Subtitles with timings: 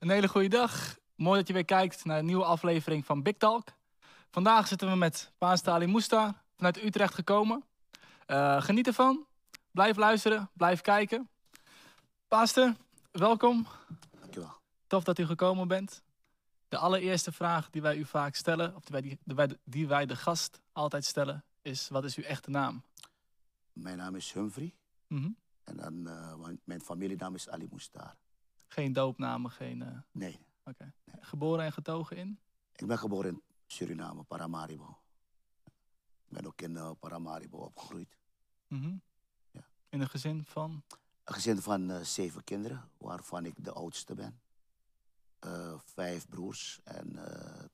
[0.00, 0.98] Een hele goede dag.
[1.14, 3.68] Mooi dat je weer kijkt naar een nieuwe aflevering van Big Talk.
[4.30, 7.64] Vandaag zitten we met Paas Ali Moesta vanuit Utrecht gekomen.
[8.26, 9.26] Uh, geniet ervan.
[9.70, 11.28] Blijf luisteren, blijf kijken.
[12.28, 12.76] Paaster,
[13.10, 13.66] welkom.
[14.20, 14.52] Dankjewel.
[14.86, 16.02] Tof dat u gekomen bent.
[16.68, 20.16] De allereerste vraag die wij u vaak stellen, of die wij, die, die wij de
[20.16, 22.82] gast altijd stellen, is: wat is uw echte naam?
[23.72, 24.74] Mijn naam is Humphrey.
[25.06, 28.16] Mm En dan, uh, mijn familienaam is Ali Moestar.
[28.72, 29.80] Geen doopnamen, geen...
[29.80, 29.98] Uh...
[30.12, 30.38] Nee.
[30.64, 30.92] Oké.
[31.04, 31.16] Nee.
[31.20, 32.38] Geboren en getogen in?
[32.76, 34.98] Ik ben geboren in Suriname, Paramaribo.
[36.26, 38.18] Ik ben ook in uh, Paramaribo opgegroeid.
[38.66, 39.02] Mm
[39.50, 39.60] ja.
[39.88, 40.82] In een gezin van?
[41.24, 44.40] Een gezin van uh, zeven kinderen, waarvan ik de oudste ben.
[45.84, 47.18] Vijf broers en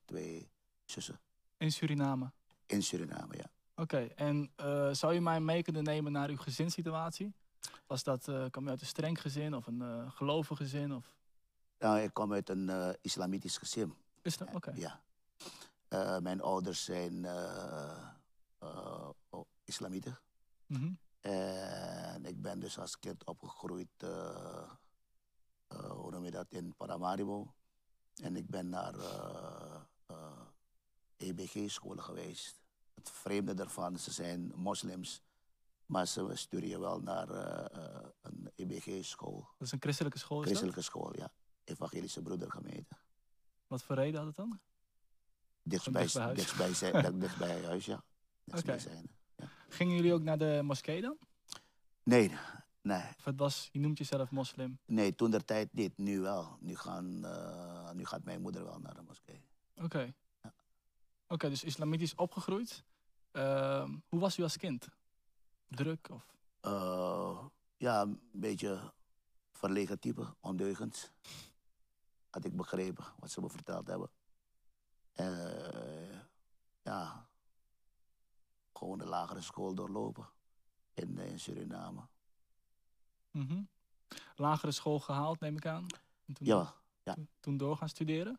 [0.05, 0.51] twee
[0.85, 1.21] zussen.
[1.57, 2.33] In Suriname?
[2.67, 3.51] In Suriname, ja.
[3.75, 4.51] Oké, en
[4.93, 7.35] zou je mij mee kunnen nemen naar uw gezinssituatie?
[7.87, 10.95] Was dat, uh, kwam je uit een streng gezin of een uh, gelovig gezin?
[10.95, 11.15] Of?
[11.79, 13.95] Nou, ik kom uit een uh, islamitisch gezin.
[14.23, 14.49] Is dat?
[14.49, 14.57] Oké.
[14.57, 14.75] Okay.
[15.89, 16.21] Ja.
[16.21, 17.27] mijn ouders zijn
[19.65, 20.19] islamieten.
[20.67, 20.99] Mm -hmm.
[21.21, 23.89] En ik ben dus als kind opgegroeid,
[25.69, 27.55] hoe noem je dat, in Paramaribo.
[28.23, 28.95] En ik ben naar
[31.17, 32.61] EBG-scholen geweest.
[32.95, 35.23] Het vreemde daarvan, ze zijn moslims.
[35.87, 39.49] Maar ze sturen je wel naar uh, een EBG-school.
[39.59, 40.41] Dat is een christelijke school?
[40.41, 41.33] Christelijke school, ja.
[41.65, 42.97] Evangelische Broedergemeente.
[43.67, 44.61] Wat voor reden had het dan?
[45.63, 48.05] Dichtstbij, dichtstbij, dichtstbij, zijn, dichtbij huis, ja.
[48.45, 48.79] Okay.
[48.79, 49.49] Zijn, ja.
[49.69, 51.19] Gingen jullie ook naar de moskee dan?
[52.03, 52.33] Nee,
[52.83, 53.03] nee.
[53.19, 54.79] Of het was, je noemt jezelf moslim?
[54.85, 56.57] Nee, toen der tijd niet, nu wel.
[56.61, 59.45] Nu, gaan, uh, nu gaat mijn moeder wel naar de moskee.
[59.75, 59.85] Oké.
[59.85, 60.15] Okay.
[60.43, 60.49] Ja.
[60.49, 62.85] Oké, okay, dus islamitisch opgegroeid.
[63.33, 64.89] Uh, hoe was u als kind?
[65.69, 66.11] Druk?
[66.11, 66.37] Of?
[66.63, 67.45] Uh,
[67.77, 68.93] ja, een beetje
[69.53, 71.13] verlegen type, ondeugend.
[72.31, 74.11] Had ik begrepen wat ze me verteld hebben.
[75.15, 76.21] Uh,
[76.83, 77.29] ja,
[78.73, 80.29] gewoon de lagere school doorlopen
[80.95, 82.01] in, in Suriname.
[83.31, 83.69] Mm -hmm.
[84.37, 85.87] Lagere school gehaald, neem ik aan?
[86.33, 87.15] Toen, ja, ja.
[87.15, 88.39] Toen, toen door gaan studeren?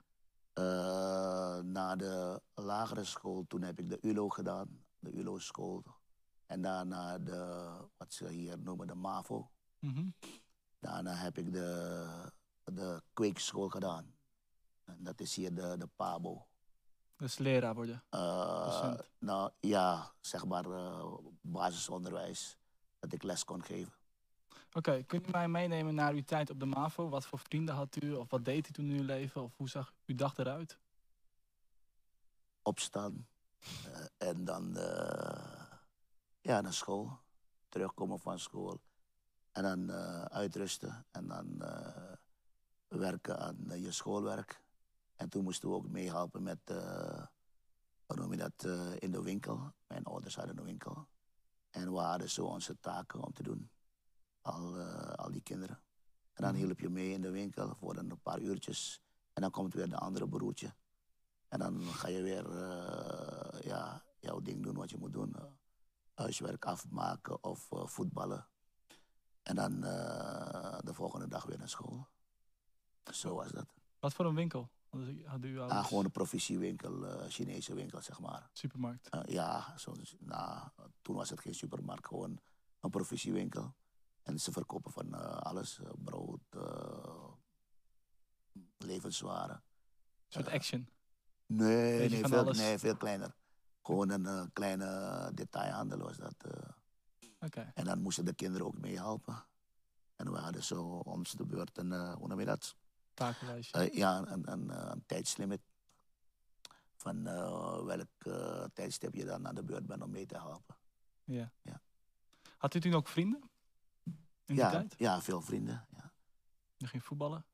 [0.54, 5.84] Uh, na de lagere school, toen heb ik de ULO gedaan, de ULO-school
[6.48, 9.50] en daarna de, wat ze hier noemen, de MAVO.
[9.80, 10.14] Mm -hmm.
[10.80, 12.32] Daarna heb ik de,
[12.64, 14.16] de kweekschool gedaan.
[14.84, 16.48] En dat is hier de, de PABO.
[17.16, 18.04] Dus leraar worden?
[18.12, 22.58] Uh, nou ja, zeg maar uh, basisonderwijs.
[23.00, 23.94] Dat ik les kon geven.
[24.50, 27.10] Oké, okay, kunt u mij meenemen naar uw tijd op de MAVO?
[27.10, 28.14] Wat voor vrienden had u?
[28.14, 29.44] Of wat deed u toen in uw leven?
[29.44, 30.80] Of hoe zag uw dag eruit?
[32.62, 33.28] Opstaan.
[33.88, 34.78] Uh, en dan
[36.48, 37.20] ja, naar school.
[37.70, 38.82] Terugkomen van school.
[39.52, 41.06] En dan uh, uitrusten.
[41.12, 42.14] En dan uh,
[42.88, 44.64] werken aan uh, je schoolwerk.
[45.16, 46.60] En toen moesten we ook meehelpen met,
[48.06, 48.64] hoe noem je dat,
[49.00, 49.74] in de winkel.
[49.88, 51.08] Mijn ouders hadden een winkel.
[51.70, 53.70] En we hadden zo onze taken om te doen.
[54.42, 54.80] Al,
[55.16, 55.82] al die kinderen.
[56.34, 59.02] En dan hielp je mee in de winkel voor een paar uurtjes.
[59.34, 60.76] En dan komt weer de andere broertje.
[61.48, 62.52] En dan ga je weer
[63.64, 65.36] ja, jouw ding doen wat je moet doen
[66.18, 68.48] huiswerk afmaken of uh, voetballen.
[69.44, 72.08] En dan uh, de volgende dag weer naar school.
[73.12, 73.74] Zo was dat.
[74.00, 74.70] Wat voor een winkel
[75.26, 78.50] had u ah, gewoon een provisiewinkel, uh, Chinese winkel, zeg maar.
[78.54, 79.10] Supermarkt?
[79.26, 80.70] ja, zo, nou,
[81.02, 82.40] toen was het geen supermarkt, gewoon
[82.80, 83.76] een provisiewinkel.
[84.24, 85.14] En ze verkopen van
[85.44, 86.42] alles, brood,
[88.78, 89.56] levenswaren.
[89.56, 89.64] Een
[90.28, 90.90] soort action?
[91.46, 93.36] Nee, nee veel, nee, veel kleiner.
[93.88, 96.36] Gewoon een uh, kleine detailhandel was dat.
[97.40, 97.72] Okay.
[97.74, 99.46] En dan moesten de kinderen ook meehelpen.
[100.16, 102.76] En we hadden zo om de beurt een, hoe noem je dat?
[103.14, 103.90] Takenlijstje.
[103.94, 105.62] ja, een, een, een, tijdslimit.
[106.96, 107.24] Van
[107.86, 108.10] welk
[108.74, 110.76] tijdstip je dan aan de beurt bent om mee te helpen.
[111.24, 111.52] Ja.
[111.62, 111.82] ja.
[112.58, 113.50] Had u toen ook vrienden?
[114.46, 114.96] In ja, die tijd?
[114.98, 115.88] ja, veel vrienden.
[115.90, 116.12] Ja.
[116.78, 117.46] Je ging voetballen?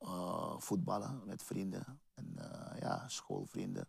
[0.58, 2.00] voetballen met vrienden.
[2.14, 2.34] En
[2.80, 3.88] ja, schoolvrienden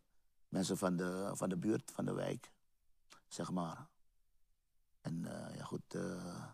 [0.56, 2.52] mensen van de, van de buurt, van de wijk,
[3.28, 3.88] zeg maar.
[5.02, 6.46] En uh, ja, goed, uh,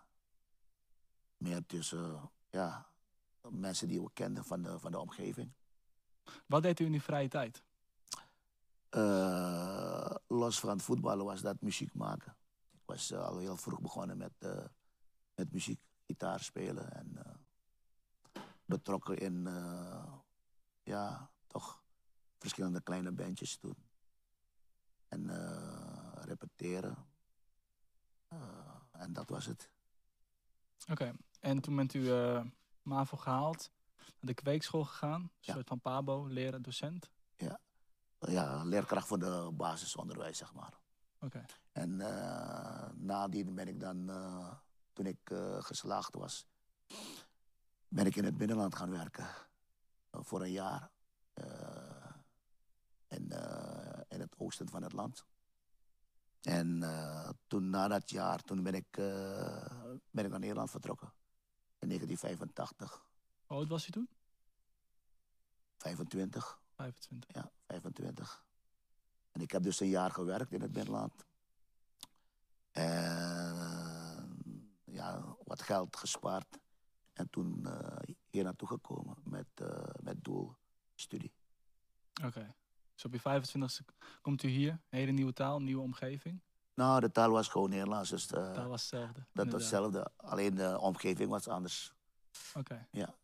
[1.37, 2.87] meer tussen, ja,
[3.49, 5.53] mensen die we kenden van de, van de omgeving.
[6.45, 7.63] Wat deed u in uw vrije tijd?
[8.91, 12.35] Uh, los van het voetballen was dat muziek maken.
[12.71, 14.33] Ik was al heel vroeg begonnen met,
[15.35, 17.17] met muziek, gitaar spelen en
[18.65, 19.43] betrokken in,
[20.83, 21.83] ja, toch
[22.37, 23.89] verschillende kleine bandjes toen
[25.11, 27.05] en uh, repeteren.
[28.33, 28.39] Uh,
[28.91, 29.69] en dat was het.
[30.81, 31.13] Oké, okay.
[31.39, 32.43] en toen bent u uh,
[32.81, 33.71] MAVO gehaald.
[34.19, 35.21] de kweekschool gegaan.
[35.21, 35.53] Een Ja.
[35.53, 37.09] soort van pabo, leraar, docent.
[38.27, 40.73] Ja, leerkracht voor de basisonderwijs, zeg maar.
[41.19, 41.45] Oké.
[41.71, 44.53] En eh, nadien ben ik dan, eh,
[44.93, 46.45] toen ik eh, geslaagd was,
[47.87, 49.27] ben ik in het binnenland gaan werken.
[50.09, 50.89] Eh, voor een jaar.
[51.33, 52.11] eh,
[54.11, 55.25] in, eh, het oosten van het land.
[56.41, 59.65] En eh, toen na dat jaar, toen ben ik, eh,
[60.11, 61.13] ben ik naar Nederland vertrokken.
[61.79, 63.05] In 1985,
[63.45, 64.09] Hoe oud was u toen?
[65.77, 66.59] 25.
[66.75, 67.35] 25.
[67.35, 68.45] Ja, 25.
[69.31, 71.25] En ik heb dus een jaar gewerkt in het binnenland.
[72.71, 74.11] En
[74.83, 76.59] ja, wat geld gespaard.
[77.13, 80.55] En toen eh, hier naartoe gekomen met, eh, met doel
[80.95, 81.33] studie.
[82.23, 82.55] Oké.
[83.01, 83.41] Dus op je
[83.81, 86.41] 25e komt u hier, hele nieuwe taal, nieuwe omgeving.
[86.73, 89.25] Nou, de taal was gewoon Nederlands, dus eh, Dat was hetzelfde.
[89.33, 90.11] dat was hetzelfde.
[90.15, 91.93] Alleen de omgeving was anders.
[92.53, 92.87] Oké.
[92.91, 93.15] Ja.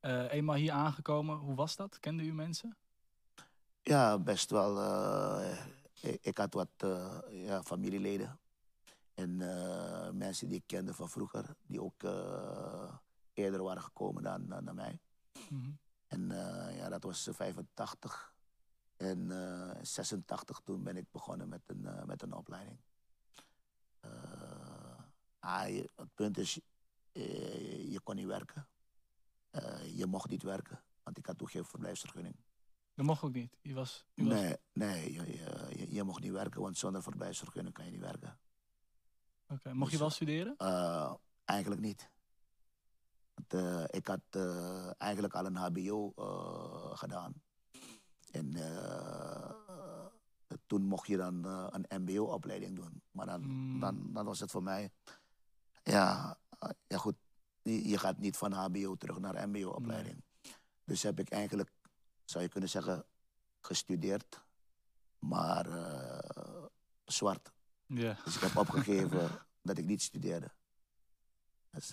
[0.00, 2.00] Eh, eenmaal hier aangekomen, hoe was dat?
[2.00, 2.76] Kende u mensen?
[3.82, 4.80] Ja, best wel.
[4.80, 5.66] eh,
[6.00, 6.70] ik, ik had wat
[7.30, 8.38] ja, familieleden.
[9.14, 9.36] En
[10.16, 12.02] mensen die ik kende van vroeger, die ook
[13.32, 14.98] eerder waren gekomen dan, dan, dan mij.
[15.48, 15.70] Mhm.
[16.06, 16.28] En
[16.76, 18.31] ja, dat was eh, 85.
[19.02, 22.78] En eh 86 toen ben ik begonnen met een, eh, met een opleiding.
[24.00, 24.98] Eh,
[25.38, 26.60] ah, je- het punt is,
[27.12, 28.68] eh, je kon niet werken.
[29.50, 32.36] Eh, je mocht niet werken, want ik had toen geen verblijfsvergunning.
[32.94, 33.56] Dat mocht ook niet.
[33.62, 34.06] U was.
[34.14, 38.00] Nee, nee je, je, je- je mocht niet werken, want zonder verblijfsvergunning kan je niet
[38.00, 38.38] werken.
[39.48, 39.72] Oké.
[39.74, 40.56] Mocht je Dus, wel studeren?
[40.56, 41.14] Eh,
[41.44, 42.10] eigenlijk niet.
[43.34, 47.42] Want, eh, ik had eh, eigenlijk al een HBO eh, gedaan.
[48.32, 49.50] En eh,
[50.66, 53.02] toen mocht je dan eh, een MBO-opleiding doen.
[53.10, 53.80] Maar dan, Mm.
[53.80, 54.90] dan, dan was het voor mij.
[55.82, 56.38] Ja,
[56.86, 57.14] ja goed.
[57.62, 60.24] Je, je gaat niet van HBO terug naar MBO-opleiding.
[60.84, 61.70] Dus heb ik eigenlijk,
[62.24, 63.04] zou je kunnen zeggen,
[63.60, 64.42] gestudeerd.
[65.18, 66.64] Maar eh,
[67.04, 67.52] zwart.
[67.86, 68.16] Ja.
[68.24, 69.30] Dus ik heb opgegeven
[69.68, 70.50] dat ik niet studeerde.
[71.70, 71.92] Dus,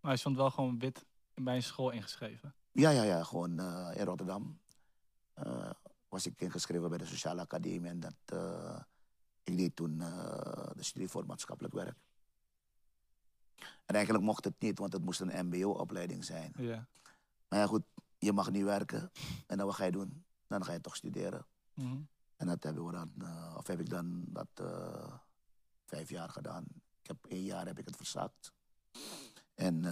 [0.00, 2.54] Maar hij stond wel gewoon wit bij een school ingeschreven.
[2.72, 3.50] ja, ja, ja, gewoon
[3.94, 4.60] in Rotterdam.
[5.42, 5.70] Eh,
[6.08, 8.80] was ik ingeschreven bij de Sociale Academie en dat, eh,
[9.42, 11.96] ik deed toen eh, de studie voor maatschappelijk werk.
[13.86, 16.52] En eigenlijk mocht het niet, want het moest een MBO-opleiding zijn.
[16.56, 16.86] Ja.
[17.48, 17.82] Maar ja, goed,
[18.18, 19.10] je mag niet werken.
[19.46, 20.24] En dan wat ga je doen?
[20.46, 21.46] Dan ga je toch studeren.
[21.74, 22.00] Mhm.
[22.36, 23.12] En dat hebben we dan,
[23.56, 24.62] of heb ik dan dat
[25.86, 26.64] vijf jaar gedaan.
[27.00, 28.52] Ik heb één jaar heb ik het verzakt.
[29.54, 29.84] En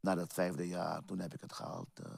[0.00, 2.00] na dat vijfde jaar, toen heb ik het gehaald.
[2.00, 2.08] eh,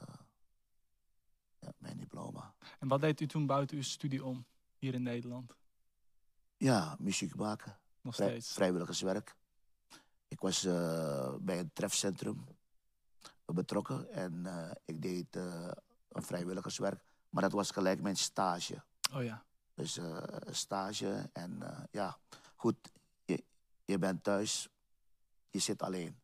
[1.77, 2.53] mijn diploma.
[2.79, 4.45] En wat deed u toen buiten uw studie om,
[4.77, 5.53] hier in Nederland?
[6.57, 7.79] Ja, muziek maken.
[8.01, 8.53] Nog Vrij- steeds.
[8.53, 9.35] vrijwilligerswerk.
[10.27, 12.45] Ik was eh, bij een trefcentrum
[13.45, 15.71] betrokken en eh, ik deed eh,
[16.09, 17.03] een vrijwilligerswerk.
[17.29, 18.83] Maar dat was gelijk mijn stage.
[19.13, 19.43] Oh ja.
[19.73, 19.99] Dus
[20.49, 21.59] stage en
[21.91, 22.17] ja,
[22.55, 22.75] goed,
[23.25, 23.43] je,
[23.85, 24.69] je bent thuis,
[25.49, 26.19] je zit alleen.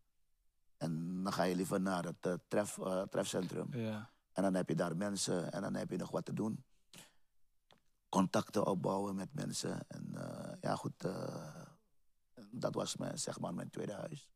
[0.77, 2.79] En dan ga je liever naar het tref,
[3.09, 3.67] trefcentrum.
[3.73, 4.09] Ja.
[4.37, 6.63] En dan heb je daar mensen en dan heb je nog wat te doen.
[8.09, 9.87] Contacten opbouwen met mensen.
[9.87, 11.65] En eh, ja, goed, eh,
[12.51, 14.29] dat was mijn, zeg maar mijn tweede huis.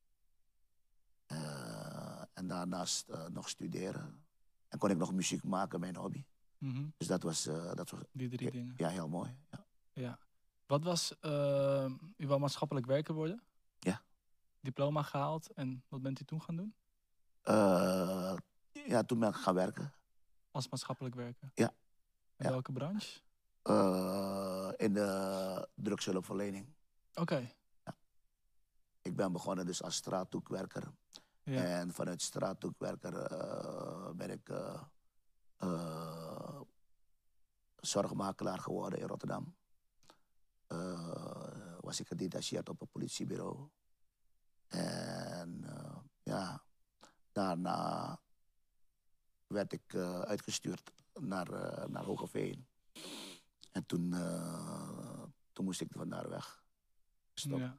[1.25, 4.25] Eh, en daarnaast nog studeren.
[4.68, 6.26] En kon ik nog muziek maken, mijn hobby.
[6.57, 6.90] Mhm.
[6.97, 8.73] Dus dat was, dat was Die drie dingen.
[8.78, 9.37] ja, heel mooi.
[9.49, 9.66] Ja.
[9.94, 10.19] Ja.
[10.66, 11.16] Wat was,
[12.18, 13.44] u wou maatschappelijk werker worden?
[13.80, 14.02] Ja.
[14.59, 16.76] Diploma gehaald en wat bent u toen gaan doen?
[18.88, 19.94] Ja, toen ben ik gaan werken.
[20.52, 21.52] Als maatschappelijk werker?
[21.54, 21.68] Ja.
[22.38, 22.50] In Ja.
[22.50, 23.19] welke branche?
[23.61, 26.73] Eh, in de drugshulpverlening.
[27.14, 27.52] Oké.
[29.02, 30.92] Ik ben begonnen dus als straathoekwerker.
[31.44, 31.64] Ja.
[31.64, 34.81] En vanuit straathoekwerker eh, ben ik eh,
[37.76, 39.56] zorgmakelaar geworden in Rotterdam.
[41.80, 43.69] Was ik gedetacheerd op een politiebureau.
[44.68, 45.66] En
[46.23, 46.64] ja,
[47.31, 48.19] daarna
[49.52, 52.66] werd ik eh, uitgestuurd naar, eh naar Hogeveen.
[53.72, 56.64] En toen, eh, toen moest ik van daar weg.
[57.34, 57.60] Stop.
[57.60, 57.78] Ja.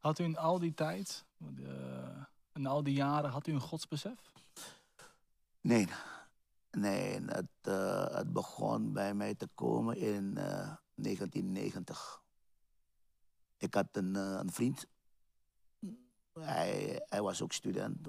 [0.00, 1.24] Had u in al die tijd,
[2.52, 4.32] in al die jaren, had u een godsbesef?
[5.60, 5.88] Nee,
[6.70, 7.72] nee het,
[8.12, 12.22] het begon bij mij te komen in eh, 1990.
[13.56, 14.86] Ik had een, een vriend.
[16.32, 18.08] Hij, hij was ook student.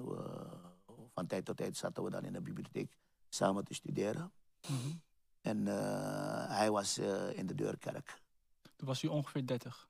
[1.12, 2.96] Eh, van tijd tot tijd zaten we dan in de bibliotheek
[3.28, 4.32] samen te studeren.
[4.68, 4.96] Mhm.
[5.40, 8.20] En eh, hij was eh, in de deurkerk.
[8.76, 9.88] Toen was u ongeveer 30,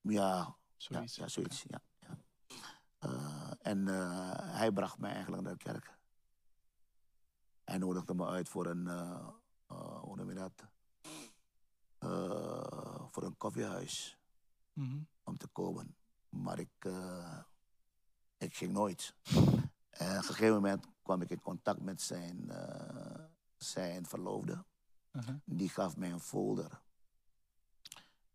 [0.00, 1.16] Ja, zoiets.
[1.16, 1.80] Ja, ja zoiets, ja.
[2.00, 2.18] ja.
[2.98, 5.98] Eh, En eh, hij bracht mij eigenlijk naar de kerk.
[7.64, 9.28] Hij nodigde me uit voor een, eh,
[9.66, 10.64] eh, hoe noem je dat?
[11.98, 14.18] Eh, voor een koffiehuis
[14.72, 14.98] Mhm.
[15.24, 15.96] om te komen.
[16.28, 17.38] Maar ik, eh,
[18.36, 19.14] ik ging nooit.
[19.98, 23.24] En op een gegeven moment kwam ik in contact met zijn, eh,
[23.56, 24.64] zijn verloofde.
[25.10, 25.36] Mhm.
[25.44, 26.80] Die gaf mij een folder.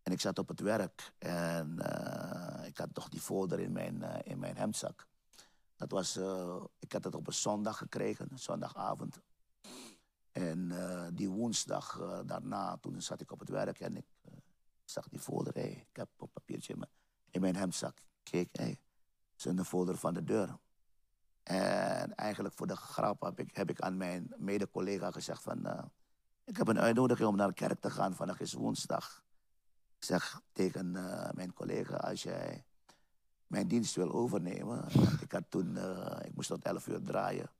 [0.02, 4.02] En ik zat op het werk en eh, ik had toch die folder in mijn,
[4.02, 5.06] eh, in mijn hemdzak.
[5.76, 6.16] Dat was,
[6.78, 9.20] ik had het op een zondag gekregen, zondagavond.
[10.32, 10.72] En
[11.14, 14.06] die woensdag daarna, toen zat ik op het werk en ik
[14.84, 15.54] zag die folder.
[15.54, 16.90] Hey, ik heb een papiertje in mijn,
[17.30, 17.98] in mijn hemdzak.
[18.22, 18.80] Kijk, hey,
[19.32, 20.58] het is een folder van de deur.
[21.42, 25.66] En eigenlijk voor de grap heb ik, heb ik aan mijn mede-collega gezegd van...
[25.66, 25.84] eh,
[26.44, 28.14] ik heb een uitnodiging om naar de kerk te gaan.
[28.14, 29.22] Vandaag is woensdag.
[29.98, 32.64] Ik zeg tegen eh, mijn collega, als jij
[33.46, 34.84] mijn dienst wil overnemen.
[35.20, 37.50] ik, had toen, eh, ik moest tot 11 uur draaien.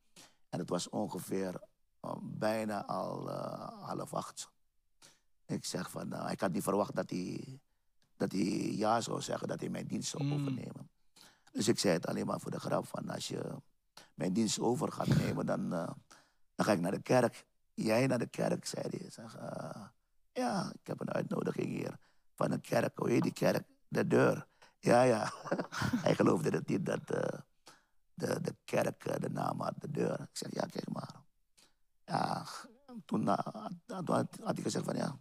[0.48, 1.60] En het was ongeveer
[2.22, 3.30] bijna al
[3.80, 4.50] half acht.
[5.46, 7.60] Ik zeg van, ik had niet verwacht dat hij,
[8.16, 10.32] dat hij ja zou zeggen, dat hij mijn dienst zou Mm.
[10.32, 10.90] overnemen.
[11.52, 13.54] Dus ik zei het alleen maar voor de grap van, als je
[14.22, 15.90] mijn dienst over gaat nemen, dan, eh,
[16.54, 17.46] dan ga ik naar de kerk.
[17.74, 18.98] Jij naar de kerk, zei hij.
[18.98, 19.84] Ik zeg, eh,
[20.32, 21.98] ja, ik heb een uitnodiging hier
[22.34, 22.98] van een kerk.
[22.98, 23.66] Hoe heet die kerk?
[23.88, 24.46] De deur.
[24.78, 25.32] Ja, ja.
[26.06, 27.38] Hij geloofde het niet dat eh,
[28.14, 30.20] de, de kerk de naam had, de deur.
[30.20, 31.14] Ik zeg, ja, kijk maar.
[32.04, 32.46] Ja,
[32.86, 33.26] toen, toen
[34.06, 35.18] had, had hij gezegd van, ja,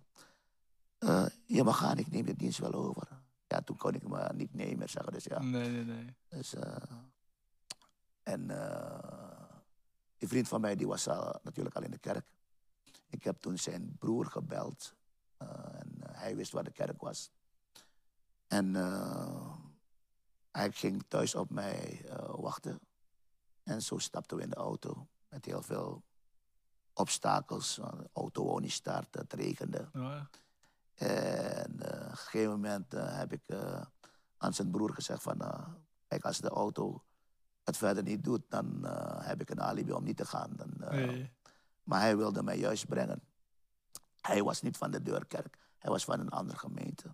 [1.46, 3.08] je mag gaan, ik neem de dienst wel over.
[3.48, 5.40] Ja, toen kon ik me niet nee meer zeggen, dus ja.
[5.40, 6.16] Nee, nee, nee.
[6.30, 6.56] Dus,
[8.24, 9.60] en eh,
[10.18, 12.26] die vriend van mij die was al, natuurlijk al in de kerk.
[13.10, 14.94] Ik heb toen zijn broer gebeld.
[15.38, 15.48] eh,
[15.80, 17.32] en eh, hij wist waar de kerk was.
[18.48, 19.56] En eh,
[20.52, 22.80] hij ging thuis op mij eh, wachten.
[23.64, 25.08] En zo stapten we in de auto.
[25.30, 26.04] Met heel veel
[26.94, 27.76] obstakels.
[27.76, 29.90] De auto wou niet starten, het regende.
[29.94, 30.30] Ja.
[30.96, 33.82] En eh, op een gegeven moment eh, heb ik eh,
[34.38, 35.42] aan zijn broer gezegd van...
[35.42, 35.68] eh,
[36.08, 37.04] kijk, als de auto
[37.64, 40.52] het verder niet doet, dan eh, heb ik een alibi om niet te gaan.
[40.56, 41.32] Dan, eh, Nee.
[41.84, 43.22] Maar hij wilde mij juist brengen.
[44.22, 47.08] Hij was niet van de Deurkerk, hij was van een andere gemeente.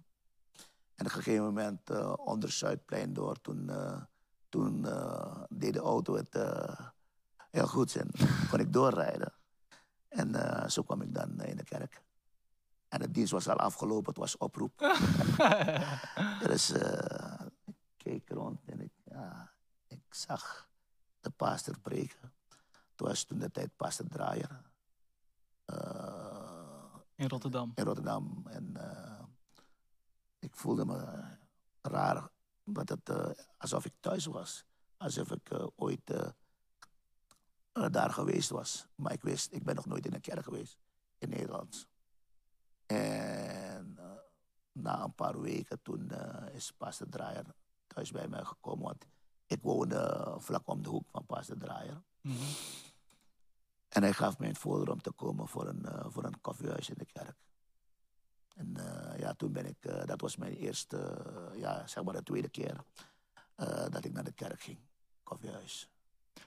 [0.96, 3.72] En op een gegeven moment eh, onder Zuidplein door, toen,
[4.50, 4.82] toen
[5.50, 6.38] deed de auto het
[7.50, 8.10] heel goed en
[8.50, 9.34] kon ik doorrijden.
[10.08, 10.36] En
[10.72, 12.02] zo kwam ik dan in de kerk.
[12.88, 14.74] En de dienst was al afgelopen, het was oproep.
[16.48, 18.60] Dus ik keek rond
[20.18, 20.70] zag
[21.20, 22.34] de pastor preken.
[22.92, 24.72] Het was toen de tijd pastor Draaier.
[25.66, 27.72] eh, In Rotterdam.
[27.76, 28.44] in Rotterdam.
[28.48, 29.24] En eh,
[30.40, 31.24] ik voelde me
[31.82, 32.30] raar,
[32.64, 34.66] omdat het, eh, alsof ik thuis was.
[34.98, 36.14] Alsof ik ooit
[37.92, 38.88] daar geweest was.
[38.96, 40.78] Maar ik wist, ik ben nog nooit in een kerk geweest
[41.18, 41.88] in Nederland.
[42.86, 43.98] En
[44.72, 46.12] na een paar weken toen
[46.52, 47.46] is Pastor Draaier
[47.88, 48.86] thuis bij mij gekomen.
[48.86, 49.06] Want
[49.48, 52.02] ik woonde vlak om de hoek van Pastor Draaier.
[52.22, 52.36] Mhm.
[53.90, 56.90] En hij gaf mij een folder om te komen voor een, eh, voor een koffiehuis
[56.90, 57.36] in de kerk.
[58.56, 62.14] En eh, ja, toen ben ik, eh, dat was mijn eerste, eh, ja, zeg maar
[62.14, 62.84] de tweede keer
[63.56, 64.80] eh, dat ik naar de kerk ging,
[65.24, 65.90] koffiehuis.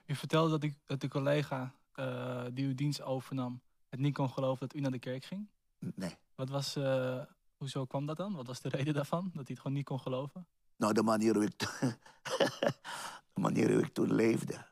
[0.06, 4.30] U vertelde dat, ik, dat de collega eh, die uw dienst overnam het niet kon
[4.30, 5.48] geloven dat u naar de kerk ging.
[5.78, 6.16] Nee.
[6.34, 7.22] Wat was, eh,
[7.56, 8.34] hoezo kwam dat dan?
[8.34, 9.24] Wat was de reden daarvan?
[9.24, 10.46] Dat hij het gewoon niet kon geloven?
[10.80, 11.66] Nou, de manier hoe ik, to-
[13.34, 14.66] de manier hoe ik toen leefde,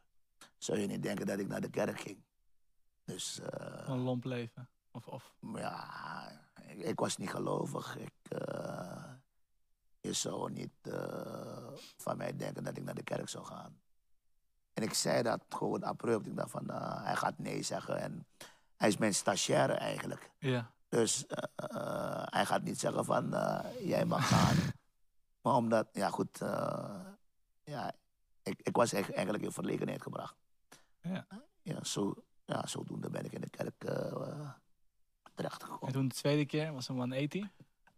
[0.58, 2.22] zou je niet denken dat ik naar de kerk ging.
[3.04, 4.68] Dus eh, een lomp leven?
[4.90, 6.30] Of, of ja,
[6.66, 7.96] ik, ik was niet gelovig.
[7.96, 9.12] Ik, eh,
[10.00, 13.80] je zou niet eh, van mij denken dat ik naar de kerk zou gaan.
[14.72, 16.26] En ik zei dat gewoon abrupt.
[16.26, 18.00] Ik dacht van, eh, hij gaat nee zeggen.
[18.00, 18.26] En
[18.76, 20.30] hij is mijn stagiaire eigenlijk.
[20.38, 20.70] ja.
[20.88, 24.56] Dus eh, eh, hij gaat niet zeggen van, eh, jij mag gaan.
[25.48, 27.00] maar omdat, ja goed, eh,
[27.64, 27.94] ja,
[28.42, 30.36] ik, ik was eigenlijk in verlegenheid gebracht.
[31.00, 31.26] Ja.
[31.62, 32.14] Ja, zo,
[32.44, 34.50] ja, zodoende ben ik in de kerk eh
[35.34, 37.46] terecht En toen de tweede keer was een 180.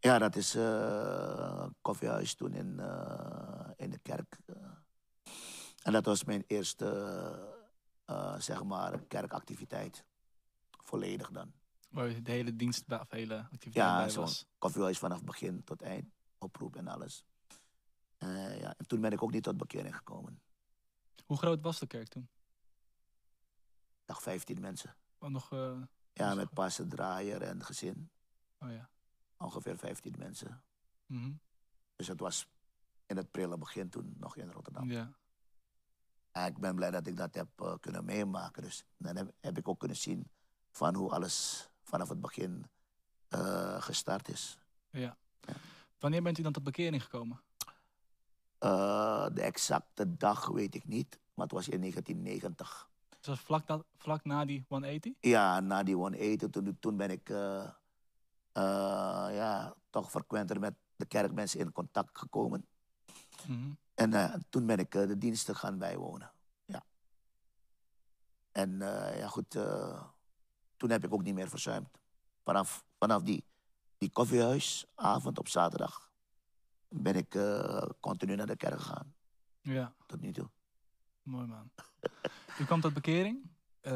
[0.00, 2.80] Ja, dat is eh koffiehuis toen in,
[3.76, 4.38] in de kerk.
[5.82, 6.86] en dat was mijn eerste,
[8.38, 10.04] zeg maar, kerkactiviteit.
[10.84, 11.52] Volledig dan.
[11.88, 14.46] Waar de hele dienst, of de hele activiteit Ja, bij was.
[14.58, 16.12] koffiehuis vanaf begin tot eind.
[16.38, 17.24] Oproep en alles.
[18.20, 20.40] Eh, ja, en toen ben ik ook niet tot bekering gekomen.
[21.26, 22.28] Hoe groot was de kerk toen?
[24.04, 24.96] Dacht 15 mensen.
[25.18, 28.10] Was nog, eh, Ja, Dus- met passen, draaier en gezin.
[28.58, 28.90] oh ja.
[29.36, 30.62] Ongeveer 15 mensen.
[31.06, 31.32] Mhm.
[31.96, 32.46] Dus het was
[33.06, 34.90] in het prille begin toen nog in Rotterdam.
[34.90, 35.18] ja.
[36.30, 38.62] En ik ben blij dat ik dat heb eh, kunnen meemaken.
[38.62, 40.30] Dus dan heb, heb ik ook kunnen zien
[40.70, 42.70] van hoe alles vanaf het begin
[43.78, 44.58] gestart is.
[44.90, 45.16] Ja.
[45.98, 47.42] Wanneer bent u dan tot bekering gekomen?
[48.60, 52.88] Eh, de exacte dag weet ik niet, maar het was in 1990.
[53.08, 55.12] Dus dat was vlak, na, vlak na die 180?
[55.20, 57.62] Ja, na die 180, toen, toen ben ik eh,
[58.52, 62.66] eh, ja, toch frequenter met de kerkmensen in contact gekomen.
[63.46, 63.70] Mhm.
[63.94, 66.32] En toen ben ik de diensten gaan bijwonen.
[66.64, 66.82] Ja.
[68.52, 68.78] En
[69.16, 69.50] ja, goed,
[70.76, 71.88] toen heb ik ook niet meer verzuimd.
[72.44, 73.44] Vanaf, vanaf die,
[73.98, 76.09] die koffiehuisavond op zaterdag
[76.90, 79.14] ben ik eh, continu naar de kerk gegaan.
[79.60, 80.50] Ja, Tot nu toe.
[81.22, 81.70] mooi man.
[82.60, 83.50] U kwam tot bekering?
[83.80, 83.92] Eh,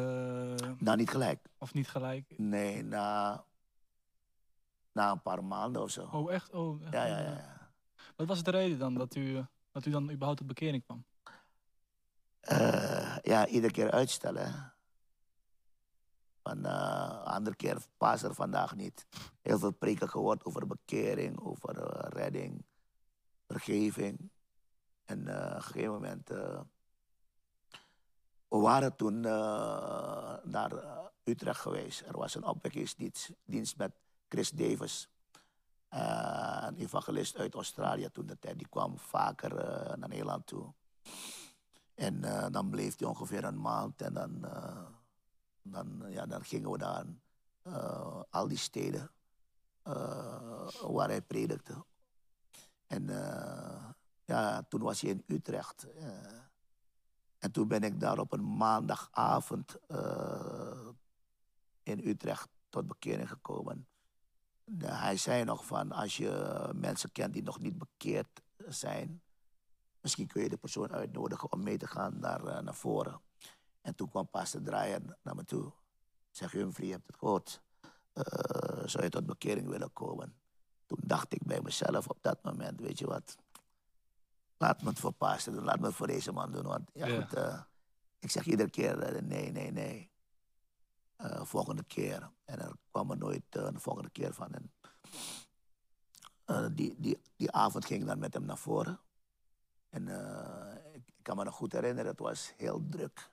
[0.78, 1.46] Nou, niet gelijk.
[1.58, 2.34] of niet gelijk?
[2.38, 3.44] Nee, na,
[4.92, 6.08] na een paar maanden of zo.
[6.12, 6.52] Oh, echt?
[6.52, 6.92] Oh, echt?
[6.92, 7.30] Ja, ja, ja.
[7.30, 7.72] ja.
[8.16, 11.04] Wat was de reden dan dat u, dat u dan überhaupt tot bekering kwam?
[12.40, 14.72] Eh, ja, iedere keer uitstellen.
[16.42, 19.06] Van, eh, andere keer pas er vandaag niet.
[19.42, 21.74] Heel veel preken gehoord over bekering, over
[22.14, 22.64] redding,
[23.46, 24.30] vergeving.
[25.04, 26.30] En eh, op een gegeven moment.
[26.30, 26.60] eh,
[28.48, 30.72] we waren toen eh, naar
[31.24, 32.00] Utrecht geweest.
[32.00, 33.92] Er was een opwekkingsdienst dienst met
[34.28, 35.08] Chris Davis.
[35.88, 38.58] Een evangelist uit Australië toen de tijd.
[38.58, 39.54] Die kwam vaker
[39.98, 40.72] naar Nederland toe.
[41.94, 42.20] En
[42.52, 44.40] dan bleef hij ongeveer een maand en dan,
[45.62, 47.04] dan, ja, dan gingen we naar
[48.30, 49.10] al die steden
[50.82, 51.84] waar hij predikte.
[52.86, 53.90] En eh,
[54.24, 55.92] ja, toen was hij in Utrecht.
[55.92, 56.08] eh.
[57.38, 60.88] en toen ben ik daar op een maandagavond eh,
[61.82, 63.88] in Utrecht tot bekering gekomen.
[64.84, 69.22] Hij zei nog van, als je mensen kent die nog niet bekeerd zijn,
[70.04, 73.20] Misschien kun je de persoon uitnodigen om mee te gaan naar, naar voren.
[73.80, 75.72] En toen kwam pastor Draaien naar me toe.
[76.30, 77.62] Zeg, Humphrey, je hebt het gehoord.
[78.12, 80.34] Eh, zou je tot bekering willen komen?
[80.86, 83.36] Toen dacht ik bij mezelf op dat moment, weet je wat?
[84.56, 86.62] Laat me het voor pastor doen, laat me het voor deze man doen.
[86.66, 87.20] Want ja, Ja.
[87.20, 87.60] goed, eh,
[88.18, 90.10] ik zeg iedere keer eh, nee, nee, nee.
[91.16, 92.30] Eh, volgende keer.
[92.44, 94.52] En er kwam er nooit een volgende keer van.
[94.52, 94.72] En,
[96.74, 99.00] die, die, die avond ging ik dan met hem naar voren.
[99.88, 100.08] En
[100.92, 103.30] ik, ik kan me nog goed herinneren, het was heel druk.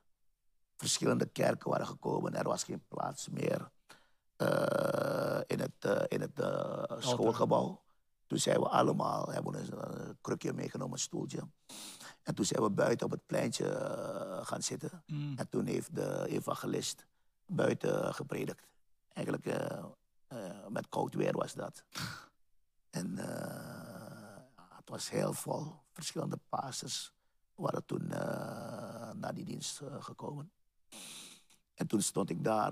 [0.75, 3.71] Verschillende kerken waren gekomen, er was geen plaats meer
[5.47, 7.81] in het, eh, in het eh, schoolgebouw.
[8.27, 11.47] Toen zijn we allemaal, hebben we een, krukje meegenomen, een stoeltje.
[12.23, 15.03] En toen zijn we buiten op het pleintje eh, gaan zitten.
[15.05, 15.37] Mm.
[15.37, 17.05] En toen heeft de evangelist
[17.45, 18.67] buiten gepredikt.
[19.13, 19.83] Eigenlijk eh,
[20.27, 21.83] eh, met koud weer was dat.
[22.99, 25.65] en eh, het was heel vol.
[25.91, 27.13] Verschillende pastors
[27.55, 30.51] waren toen eh, naar die dienst eh, gekomen.
[31.73, 32.71] En toen stond ik daar.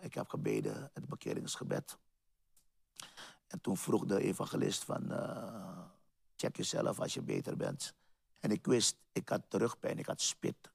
[0.00, 1.98] Ik heb gebeden, het bekeringsgebed.
[3.46, 5.12] En toen vroeg de evangelist van...
[5.12, 5.84] eh,
[6.36, 7.94] check jezelf als je beter bent.
[8.38, 10.70] En ik wist, ik had terugpijn, ik had spit.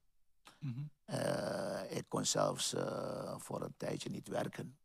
[0.60, 0.84] Mhm.
[1.06, 4.78] Eh, ik kon zelfs eh, voor een tijdje niet werken.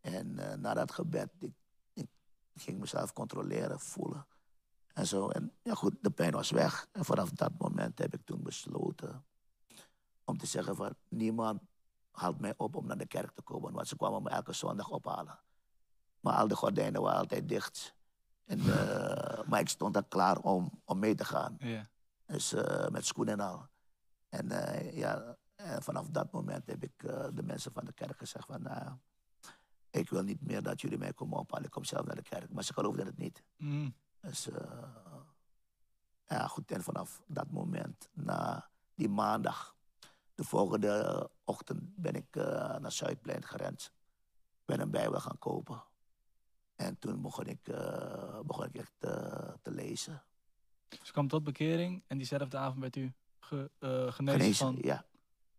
[0.00, 1.52] En na dat gebed, ik,
[1.92, 2.08] ik
[2.54, 4.26] ging mezelf controleren, voelen.
[4.94, 5.28] En zo.
[5.28, 6.86] En ja goed, de pijn was weg.
[6.92, 9.24] En vanaf dat moment heb ik toen besloten
[10.24, 11.60] om te zeggen van niemand
[12.14, 13.72] haalt mij op om naar de kerk te komen.
[13.72, 15.38] Want ze kwamen me elke zondag ophalen.
[16.20, 17.94] Maar al de gordijnen waren altijd dicht.
[18.44, 21.56] En, eh, maar ik stond daar klaar om, om mee te gaan.
[21.58, 21.88] Ja.
[22.26, 23.68] Dus eh, met schoenen en al.
[24.28, 26.92] En eh, ja, en vanaf dat moment heb ik
[27.34, 28.62] de mensen van de kerk gezegd van...
[28.62, 28.92] nou,
[29.90, 31.64] ik wil niet meer dat jullie mij komen ophalen.
[31.64, 32.52] Ik kom zelf naar de kerk.
[32.52, 33.42] Maar ze geloofden het niet.
[33.56, 33.94] Mm.
[34.20, 34.48] Dus
[36.26, 36.70] ja, goed.
[36.70, 39.76] En vanaf dat moment, na die maandag...
[40.34, 43.92] de volgende ochtend ben ik eh, naar Zuidplein gerend.
[44.64, 45.84] Ben een bijbel gaan kopen.
[46.74, 50.24] En toen begon ik, eh, begon ik echt eh, te lezen.
[50.88, 55.04] Dus kwam tot bekering en diezelfde avond werd u ge, genezen, Genezen, van, ja.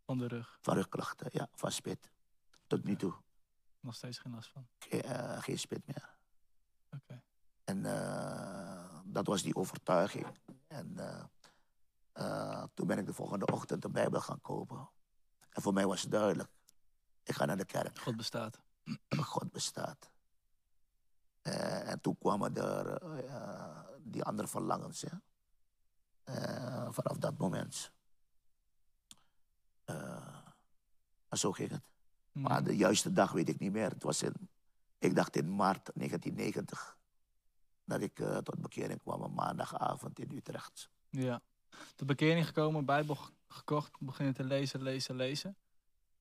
[0.05, 0.57] van de rug.
[0.61, 1.47] Van rugklachten, ja.
[1.53, 2.11] Van spit.
[2.67, 3.13] Tot nu toe.
[3.79, 4.67] Nog steeds geen last van.
[4.79, 6.15] Ge- geen spit meer.
[6.89, 7.21] Oké.
[7.63, 7.81] En
[9.05, 10.25] dat was die overtuiging.
[10.67, 10.95] En
[12.73, 14.89] toen ben ik de volgende ochtend de Bijbel gaan kopen.
[15.55, 16.49] En voor mij was het duidelijk.
[17.23, 17.99] Ik ga naar de kerk.
[17.99, 18.59] God bestaat.
[19.17, 20.09] God bestaat.
[21.41, 25.01] Eh, en toen kwamen er eh, die andere verlangens.
[25.01, 25.17] Hè?
[26.23, 27.91] Eh, vanaf dat moment.
[31.29, 31.83] En zo ging het.
[32.31, 32.65] Maar Mm.
[32.65, 33.89] de juiste dag weet ik niet meer.
[33.89, 34.49] Het was in,
[34.99, 36.97] ik dacht in maart 1990
[37.83, 40.89] dat ik tot bekering kwam, een maandagavond in Utrecht.
[41.09, 41.41] Ja.
[41.95, 43.17] de bekering gekomen, Bijbel
[43.55, 45.57] gekocht, beginnen te lezen, lezen, lezen.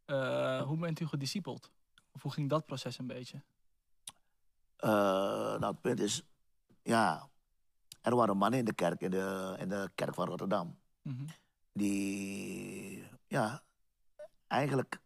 [0.05, 1.71] Eh, hoe bent u gediscipeld?
[2.13, 3.43] Of hoe ging dat proces een beetje?
[4.77, 4.91] Eh,
[5.59, 6.23] nou, het punt is,
[6.83, 7.29] ja,
[8.01, 11.25] er waren mannen in de kerk, in de, in de kerk van Rotterdam, Mhm.
[11.73, 13.63] die, ja,
[14.47, 15.01] eigenlijk,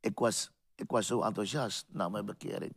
[0.00, 2.74] ik was, ik was zo enthousiast na mijn bekering,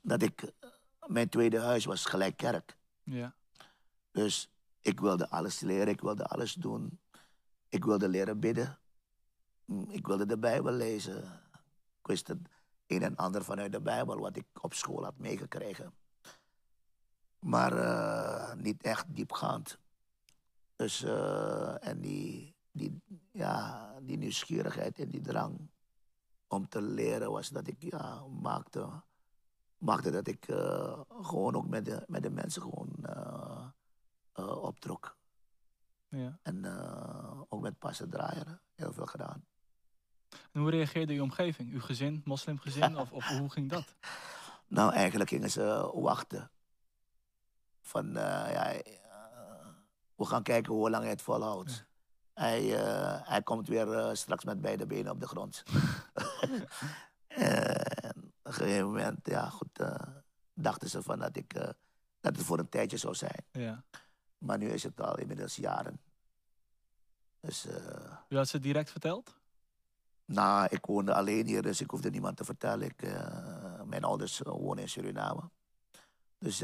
[0.00, 0.68] dat ik, eh,
[1.06, 2.76] mijn tweede huis was gelijk kerk.
[3.02, 3.34] Ja.
[4.10, 7.00] Dus ik wilde alles leren, ik wilde alles doen.
[7.72, 8.78] Ik wilde leren bidden.
[9.64, 11.22] Mm, Ik wilde de Bijbel lezen.
[12.00, 12.38] Ik wist het
[12.86, 15.94] een en ander vanuit de Bijbel, wat ik op school had meegekregen.
[17.38, 19.78] Maar eh, niet echt diepgaand.
[20.76, 25.70] Dus, eh, en die, die, ja, die nieuwsgierigheid en die drang
[26.46, 29.02] om te leren was dat ik ja, maakte,
[29.78, 32.90] maakte dat ik eh, gewoon ook met de, met de mensen gewoon
[34.60, 35.16] optrok.
[36.16, 36.38] Ja.
[36.42, 39.44] En eh, ook met passen draaien heel veel gedaan.
[40.52, 41.72] En hoe reageerde uw omgeving?
[41.72, 42.96] Uw gezin, moslimgezin?
[42.96, 43.96] of, of hoe ging dat?
[44.66, 46.50] Nou, eigenlijk gingen ze wachten.
[47.80, 49.66] Van, eh, ja, eh,
[50.14, 51.86] we gaan kijken hoe lang hij het volhoudt.
[52.34, 55.62] Hij, eh, hij komt weer straks met beide benen op de grond.
[57.26, 59.84] en op een gegeven moment, ja, goed,
[60.54, 61.54] dachten ze van dat, ik,
[62.20, 63.44] dat het voor een tijdje zou zijn.
[63.50, 63.84] Ja.
[64.42, 66.00] Maar nu is het al inmiddels jaren.
[67.40, 69.40] Dus, eh, U had ze direct verteld?
[70.24, 72.86] nou, ik woonde alleen hier, dus ik hoefde niemand te vertellen.
[72.88, 75.50] Ik, eh, mijn ouders eh, wonen in Suriname.
[76.38, 76.62] Dus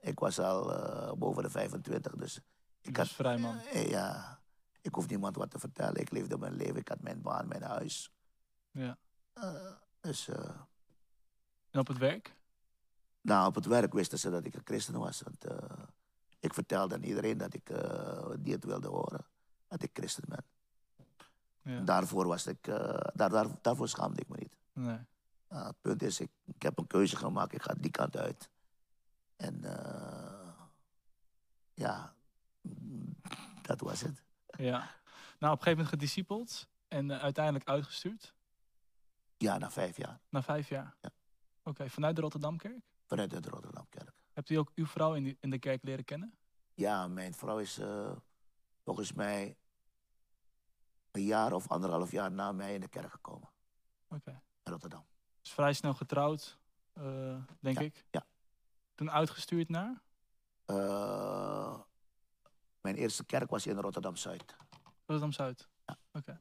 [0.00, 2.40] ik was al boven de 25, dus
[2.80, 3.60] Ik was had, vrij man.
[3.72, 4.40] ja,
[4.80, 6.00] ik hoef niemand wat te vertellen.
[6.00, 8.12] Ik leefde mijn leven, ik had mijn baan, mijn huis.
[8.70, 8.98] Ja.
[10.00, 10.28] Dus,
[11.70, 12.36] En op het werk?
[13.20, 15.22] nou, op het werk wisten ze dat ik een christen was.
[15.22, 15.44] Want,
[16.40, 19.26] ik vertelde aan iedereen dat ik, eh, die het wilde horen,
[19.68, 20.44] dat ik christen ben.
[21.62, 21.80] Ja.
[21.80, 24.56] Daarvoor, was ik, eh, daar, daar, daarvoor schaamde ik me niet.
[24.72, 24.98] Nee.
[25.48, 28.50] Nou, het punt is, ik, ik heb een keuze gemaakt, ik ga die kant uit.
[29.36, 30.48] En eh,
[31.74, 32.14] ja,
[33.68, 34.22] dat was het.
[34.46, 34.78] Ja.
[35.38, 38.34] Nou, op een gegeven moment gediscipeld en eh, uiteindelijk uitgestuurd.
[39.36, 40.96] Ja, na vijf jaar, Na vijf jaar.
[41.00, 41.10] Ja.
[41.62, 42.84] Oké, vanuit de Rotterdamkerk?
[43.06, 44.12] vanuit de Rotterdamkerk.
[44.38, 46.34] Hebt u ook uw vrouw in, die, in de kerk leren kennen?
[46.74, 48.16] Ja, mijn vrouw is eh,
[48.84, 49.56] volgens mij
[51.10, 53.48] een jaar of anderhalf jaar na mij in de kerk gekomen.
[54.08, 54.30] Oké.
[54.62, 55.06] In Rotterdam.
[55.40, 56.58] Dus vrij snel getrouwd,
[56.92, 58.04] eh, denk Ja, ik.
[58.10, 58.26] ja.
[58.94, 60.02] Toen uitgestuurd naar?
[60.64, 61.80] Eh,
[62.80, 64.56] mijn eerste kerk was in Rotterdam-Zuid.
[65.06, 65.68] Rotterdam-Zuid.
[66.12, 66.40] Oké.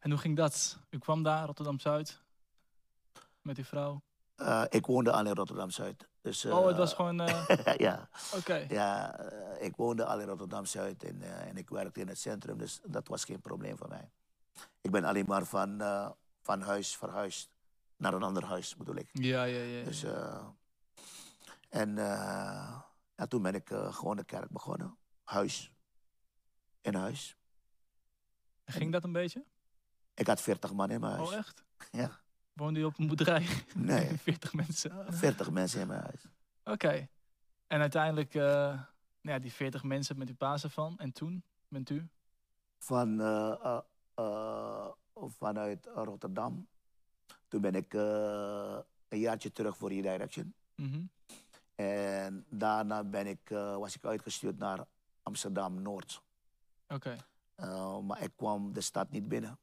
[0.00, 0.78] En hoe ging dat?
[0.90, 2.22] U kwam daar, Rotterdam-Zuid,
[3.42, 4.02] met uw vrouw.
[4.38, 6.08] Eh, ik woonde al in Rotterdam-Zuid.
[6.20, 7.20] Dus, oh, het was eh, gewoon...
[7.20, 8.08] eh, ja.
[8.34, 8.66] Oké.
[8.68, 9.20] Ja,
[9.58, 13.24] ik woonde al in Rotterdam-Zuid en, en ik werkte in het centrum, dus dat was
[13.24, 14.10] geen probleem voor mij.
[14.80, 15.82] Ik ben alleen maar van,
[16.42, 17.50] van huis verhuisd
[17.96, 19.08] naar een ander huis, bedoel ik.
[19.12, 19.78] Ja, ja, ja.
[19.78, 19.84] ja.
[19.84, 20.04] Dus,
[21.68, 24.96] en ja, toen ben ik gewoon de kerk begonnen.
[25.24, 25.72] Huis.
[26.80, 27.36] In huis.
[28.64, 29.44] En ging dat een beetje?
[30.14, 31.28] Ik had 40 man in mijn huis.
[31.28, 31.64] Oh, echt?
[31.90, 32.20] Ja.
[32.58, 33.46] Woonde u op een boerderij?
[33.74, 35.14] Nee, 40 mensen.
[35.14, 36.26] 40 mensen in mijn huis.
[36.64, 37.08] Oké.
[37.66, 38.82] En uiteindelijk, eh, nou
[39.20, 40.98] ja, die 40 mensen met uw Pasen van.
[40.98, 42.08] En toen bent u?
[42.78, 43.78] Van, eh,
[44.14, 46.68] eh, vanuit Rotterdam.
[47.48, 50.54] Toen ben ik een jaartje terug voor Redirection.
[50.74, 51.02] Mhm.
[51.74, 54.86] En daarna ben ik, was ik uitgestuurd naar
[55.22, 56.22] Amsterdam-Noord.
[56.88, 57.16] Oké.
[57.58, 59.58] Eh, maar ik kwam de stad niet binnen.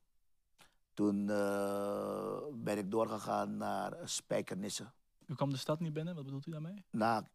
[0.95, 4.91] Toen eh, ben ik doorgegaan naar Spijkenisse.
[5.25, 6.85] U kwam de stad niet binnen, wat bedoelt u daarmee?
[6.89, 7.29] Na,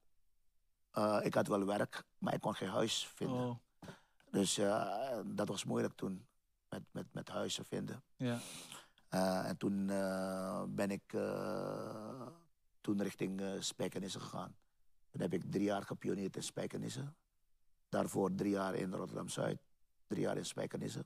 [0.91, 3.49] eh, ik had wel werk, maar ik kon geen huis vinden.
[3.49, 3.57] Oh,
[4.31, 6.27] Dus eh, dat was moeilijk toen,
[6.69, 8.03] met, met, met huizen vinden.
[8.17, 8.39] ja.
[9.45, 9.87] En toen
[10.75, 11.03] ben ik
[12.81, 14.57] toen richting uh, Spijkenisse gegaan.
[15.11, 17.13] Toen heb ik drie jaar gepioneerd in Spijkenisse.
[17.89, 19.61] Daarvoor drie jaar in Rotterdam-Zuid,
[20.07, 21.05] drie jaar in Spijkenisse.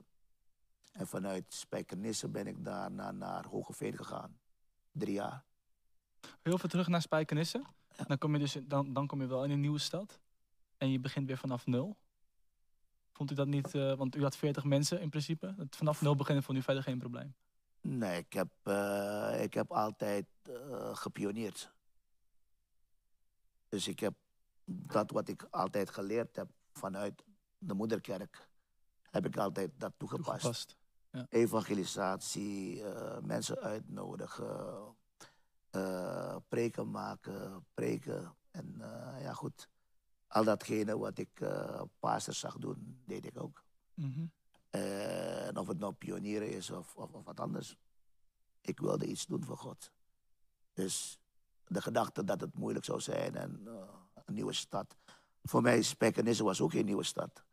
[0.95, 4.39] En vanuit Spijkenisse ben ik daarna naar Hogeveen gegaan.
[4.91, 5.43] Drie jaar.
[6.41, 7.65] Heel veel terug naar Spijkenisse.
[7.97, 8.03] Ja.
[8.03, 10.19] Dan, kom je dus, dan, dan kom je wel in een nieuwe stad.
[10.77, 11.97] En je begint weer vanaf nul.
[13.11, 15.53] Vond u dat niet, eh, want u had 40 mensen in principe.
[15.57, 17.35] Het vanaf nul beginnen vond u verder geen probleem.
[17.81, 21.73] Nee, ik heb, eh, ik heb altijd eh, gepioneerd.
[23.69, 24.13] Dus ik heb
[24.65, 27.23] dat wat ik altijd geleerd heb vanuit
[27.57, 28.49] de moederkerk,
[29.01, 30.41] heb ik altijd dat toegepast.
[30.41, 30.77] Toegepast.
[31.29, 34.95] Evangelisatie, eh, mensen uitnodigen,
[35.69, 38.35] eh, preken maken, preken.
[38.51, 39.69] En eh, ja goed,
[40.27, 43.63] al datgene wat ik uh, pastors zag doen, deed ik ook.
[43.93, 44.25] Mhm.
[44.69, 47.77] En of het nou pionieren is of, of, of, wat anders.
[48.61, 49.91] Ik wilde iets doen voor God.
[50.73, 51.19] Dus
[51.67, 53.73] de gedachte dat het moeilijk zou zijn en uh,
[54.25, 54.97] een nieuwe stad.
[55.43, 57.43] Voor mij Spijkenisse was ook geen nieuwe stad.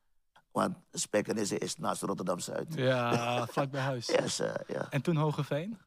[0.52, 2.74] Want Spijkenisse is naast Rotterdam-Zuid.
[2.74, 4.06] Ja, vlak bij huis.
[4.06, 4.90] yes, uh, ja.
[4.90, 5.78] En toen Hogeveen?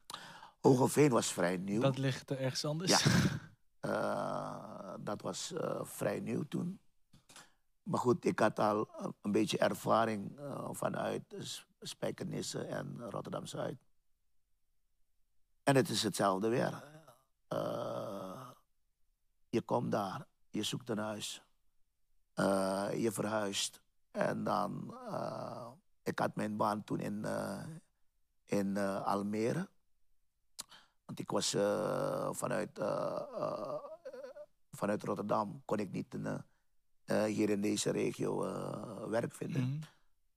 [0.60, 1.80] Hogeveen was vrij nieuw.
[1.80, 3.02] Dat ligt ergens anders?
[3.02, 3.10] Ja.
[3.80, 6.80] Uh, dat was uh, vrij nieuw toen.
[7.82, 8.88] Maar goed, ik had al
[9.22, 10.38] een beetje ervaring
[10.70, 11.22] vanuit
[11.80, 13.78] Spijkenisse en Rotterdam-Zuid.
[15.62, 16.84] En het is hetzelfde weer.
[17.52, 18.50] Uh,
[19.48, 21.42] je komt daar, je zoekt een huis,
[22.34, 23.80] uh, je verhuist.
[24.16, 25.68] En dan, uh,
[26.02, 27.26] ik had mijn baan toen in,
[28.44, 29.68] in Almere.
[31.04, 31.50] Want ik was
[32.30, 32.78] vanuit,
[34.70, 36.18] vanuit Rotterdam, kon ik niet
[37.26, 38.38] hier in deze regio
[39.08, 39.62] werk vinden.
[39.62, 39.80] Mhm.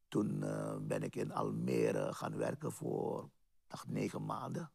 [0.07, 0.39] Toen
[0.87, 3.29] ben ik in Almere gaan werken voor
[3.67, 4.71] dacht, negen maanden.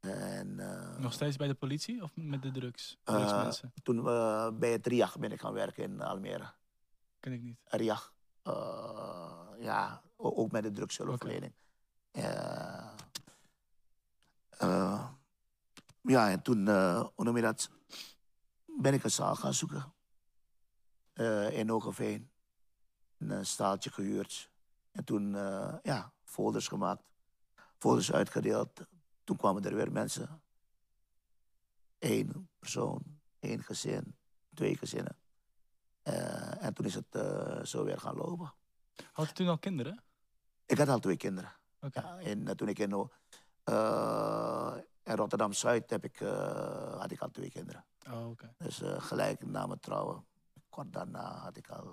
[0.00, 2.98] En, uh, Nog steeds bij de politie of met de drugs?
[3.04, 3.48] Uh,
[3.82, 6.52] toen uh, bij het RIAG ben ik gaan werken in Almere.
[7.26, 7.58] Ken ik niet.
[7.64, 8.14] RIAG,
[9.58, 11.54] ja, ook met de drugshulpverlening.
[12.12, 12.94] Okay.
[16.00, 16.68] ja, en toen,
[17.14, 17.70] hoe noem je dat,
[18.66, 19.92] ben ik een zaal gaan zoeken.
[21.50, 22.30] in Hogeveen.
[23.18, 24.50] Een staaltje gehuurd.
[24.90, 25.30] En toen,
[25.82, 27.10] ja, folders gemaakt.
[27.78, 28.80] Folders uitgedeeld,
[29.24, 30.42] toen kwamen er weer mensen.
[31.98, 33.02] Eén persoon,
[33.38, 34.16] één gezin,
[34.54, 35.16] twee gezinnen.
[36.08, 38.52] Uh, en toen is het uh, zo weer gaan lopen.
[39.12, 40.02] Had je toen al kinderen?
[40.66, 41.52] Ik had al twee kinderen.
[41.80, 42.04] Okay.
[42.04, 43.10] Ja, en uh, toen ik in,
[45.02, 46.18] in Rotterdam-Zuid heb ik,
[46.98, 47.84] had ik al twee kinderen.
[48.10, 48.54] Oh, okay.
[48.58, 50.26] Dus gelijk na mijn trouwen,
[50.68, 51.92] kort daarna had ik al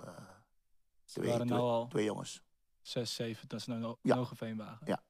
[1.04, 2.42] twee, waren twee, nou al twee jongens.
[2.80, 4.16] Zes, zeven, dat is nou een Ja.
[4.16, 4.86] Hogeveen wagen.
[4.86, 5.02] Ja.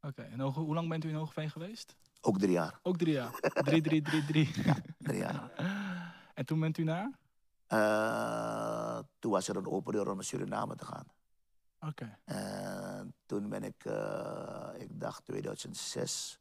[0.00, 1.96] Oké, en hoe lang bent u in Hogeveen geweest?
[2.20, 2.78] Ook drie jaar.
[2.82, 3.32] Ook drie jaar.
[3.40, 4.50] drie, drie, drie, drie.
[4.98, 5.50] Drie jaar.
[6.34, 7.18] En toen bent u naar?
[7.68, 11.06] Uh, toen was er een open deur om naar Suriname te gaan.
[11.80, 12.18] Oké.
[12.24, 16.40] En toen ben ik, uh, ik dacht 2006,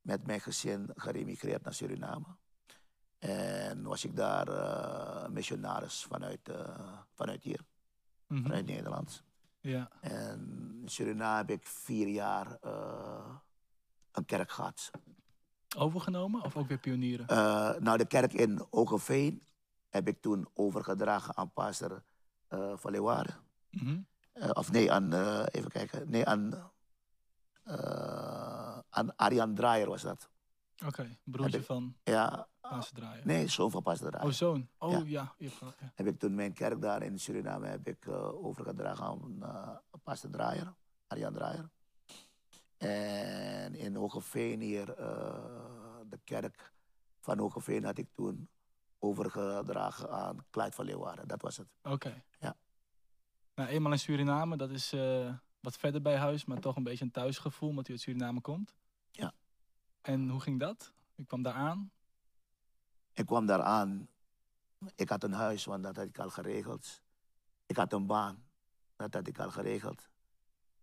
[0.00, 2.26] met mijn gezin geremigreerd naar Suriname.
[3.18, 6.50] En was ik daar uh, missionaris vanuit,
[7.14, 7.60] vanuit hier,
[8.26, 8.42] Mhm.
[8.42, 9.22] vanuit Nederland.
[9.60, 9.90] Ja.
[10.00, 10.40] En
[10.82, 12.58] in Suriname heb ik vier jaar
[14.12, 14.90] een kerk gehad.
[15.76, 17.26] Overgenomen of ook weer pionieren?
[17.82, 19.46] Nou, de kerk in Hogeveen
[19.96, 22.02] heb ik toen overgedragen aan pastor
[22.50, 23.36] uh, van Leeuwarden.
[23.70, 23.98] Mhm.
[24.34, 25.12] Uh, of nee, aan,
[25.44, 26.70] even kijken, nee, aan,
[28.88, 30.28] aan Arjan Draaier was dat.
[30.76, 33.26] Oké, okay, broertje ik, van ja, Pastor Draaier.
[33.26, 34.28] Nee, zoon van pastor Draaier.
[34.28, 34.68] Oh, zoon.
[34.78, 34.98] Oh, ja.
[34.98, 35.34] Ja.
[35.38, 35.50] ja.
[35.60, 35.92] ja.
[35.94, 40.74] Heb ik toen mijn kerk daar in Suriname heb ik, overgedragen aan pastor Draaier,
[41.06, 41.70] Arjan Draaier.
[42.76, 44.86] En in Hogeveen hier,
[46.08, 46.72] de kerk
[47.20, 48.48] van Hogeveen had ik toen
[48.98, 51.28] overgedragen aan Clyde van Leeuwarden.
[51.28, 51.68] Dat was het.
[51.82, 51.94] Oké.
[51.94, 52.24] Okay.
[52.40, 52.56] Ja.
[53.54, 57.04] Nou, eenmaal in Suriname, dat is uh, wat verder bij huis, maar toch een beetje
[57.04, 58.74] een thuisgevoel omdat u uit Suriname komt.
[59.10, 59.32] Ja.
[60.00, 60.92] En hoe ging dat?
[61.14, 61.90] U kwam daar aan?
[63.12, 64.08] Ik kwam daar aan.
[64.94, 67.02] Ik had een huis, want dat had ik al geregeld.
[67.66, 68.44] Ik had een baan,
[68.96, 70.08] dat had ik al geregeld.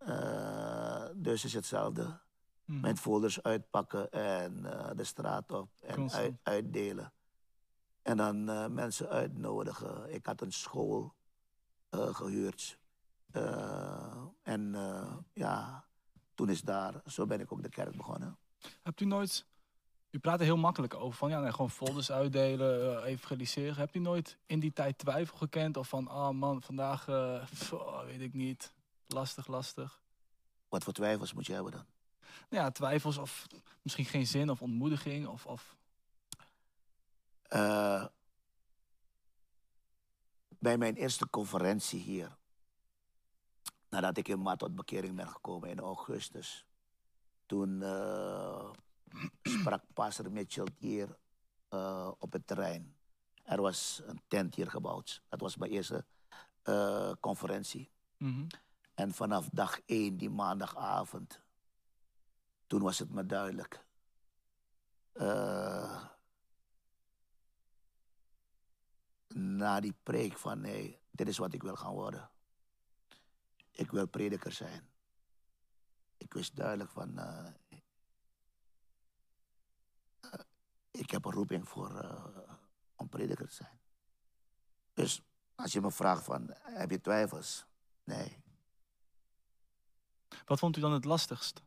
[0.08, 2.20] Uh, dus is hetzelfde.
[2.66, 2.80] Mhm.
[2.80, 7.14] Mijn folders uitpakken en uh, de straat op en uit, uitdelen.
[8.04, 10.14] En dan uh, mensen uitnodigen.
[10.14, 11.14] Ik had een school
[11.92, 12.80] uh, gehuurd.
[14.44, 14.76] en
[15.34, 15.86] ja,
[16.36, 18.38] toen is daar, zo ben ik ook de kerk begonnen.
[18.84, 19.46] Hebt u nooit,
[20.10, 23.76] u praat er heel makkelijk over, van ja, nee, gewoon folders uitdelen, evangeliseren.
[23.76, 27.10] Hebt u nooit in die tijd twijfel gekend of van, oh man, vandaag,
[27.72, 28.74] oh, weet ik niet,
[29.08, 30.02] lastig, lastig?
[30.70, 31.86] Wat voor twijfels moet je hebben dan?
[32.50, 33.48] Nou ja, twijfels of
[33.82, 35.46] misschien geen zin of ontmoediging of...
[35.46, 35.76] of...
[37.54, 38.06] Uh,
[40.60, 42.38] bij mijn eerste conferentie hier,
[43.90, 46.66] nadat ik in maart tot bekering ben gekomen in augustus,
[47.46, 48.72] toen uh,
[49.60, 51.18] sprak pastor Mitchell hier
[51.70, 52.96] uh, op het terrein.
[53.44, 55.22] Er was een tent hier gebouwd.
[55.30, 56.06] Dat was mijn eerste
[57.20, 57.92] conferentie.
[58.18, 58.48] Mm -hmm.
[58.94, 61.42] En vanaf dag één, die maandagavond,
[62.68, 63.86] toen was het me duidelijk.
[65.14, 66.04] Uh,
[69.34, 72.30] na die preek van nee, dit is wat ik wil gaan worden.
[73.72, 74.90] Ik wil prediker zijn.
[76.18, 77.48] Ik wist duidelijk van, uh,
[80.22, 80.40] uh,
[80.92, 82.54] ik heb een roeping voor uh,
[82.96, 83.80] om prediker te zijn.
[84.94, 85.22] Dus
[85.56, 87.66] als je me vraagt van, heb je twijfels?
[88.04, 88.42] Nee.
[90.46, 91.64] Wat vond u dan het lastigst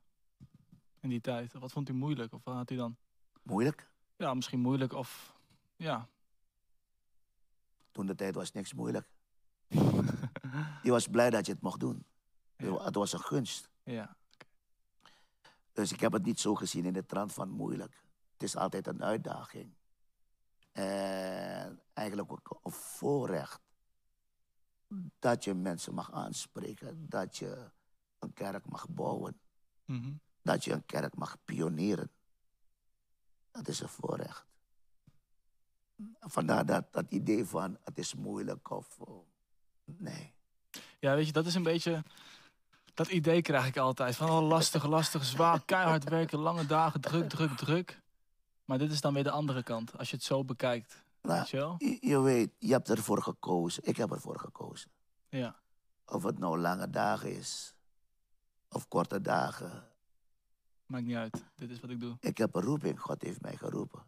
[1.01, 1.53] in die tijd?
[1.53, 2.33] Wat vond u moeilijk?
[2.33, 2.97] Of wat had u dan?
[3.43, 3.91] Moeilijk?
[4.17, 5.35] Ja, misschien moeilijk of...
[5.77, 6.09] Ja.
[7.97, 9.09] Toen de tijd was niks moeilijk.
[10.83, 12.07] je was blij dat je het mocht doen.
[12.57, 12.85] Ja.
[12.85, 13.71] Het was een gunst.
[13.83, 14.17] Ja.
[15.73, 18.03] Dus ik heb het niet zo gezien in de trant van moeilijk.
[18.33, 19.75] Het is altijd een uitdaging.
[20.73, 23.61] En eigenlijk ook een voorrecht.
[25.19, 27.09] Dat je mensen mag aanspreken.
[27.09, 27.71] Dat je
[28.19, 29.41] een kerk mag bouwen.
[29.85, 30.13] Mhm.
[30.43, 32.11] Dat je een kerk mag pionieren.
[33.51, 34.47] Dat is een voorrecht.
[36.21, 38.99] Vandaar dat, dat idee van het is moeilijk of...
[38.99, 39.27] oh,
[39.85, 40.35] nee.
[40.99, 42.03] Ja, weet je, dat is een beetje...
[42.95, 44.17] Dat idee krijg ik altijd.
[44.17, 48.01] Van oh, lastig, lastig, zwaar, keihard werken, lange dagen, druk, druk, druk.
[48.65, 51.05] Maar dit is dan weer de andere kant, als je het zo bekijkt.
[51.23, 51.75] Nou, Weet je wel?
[51.79, 53.83] je, je weet, je hebt ervoor gekozen.
[53.87, 54.91] Ik heb ervoor gekozen.
[55.29, 55.57] Ja.
[56.07, 57.75] Of het nou lange dagen is.
[58.69, 59.89] Of korte dagen.
[60.87, 61.45] Maakt niet uit.
[61.55, 62.17] Dit is wat ik doe.
[62.21, 63.01] Ik heb een roeping.
[63.01, 64.03] God heeft mij geroepen.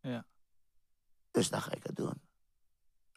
[0.00, 0.24] Ja.
[1.30, 2.20] Dus dan ga ik het doen.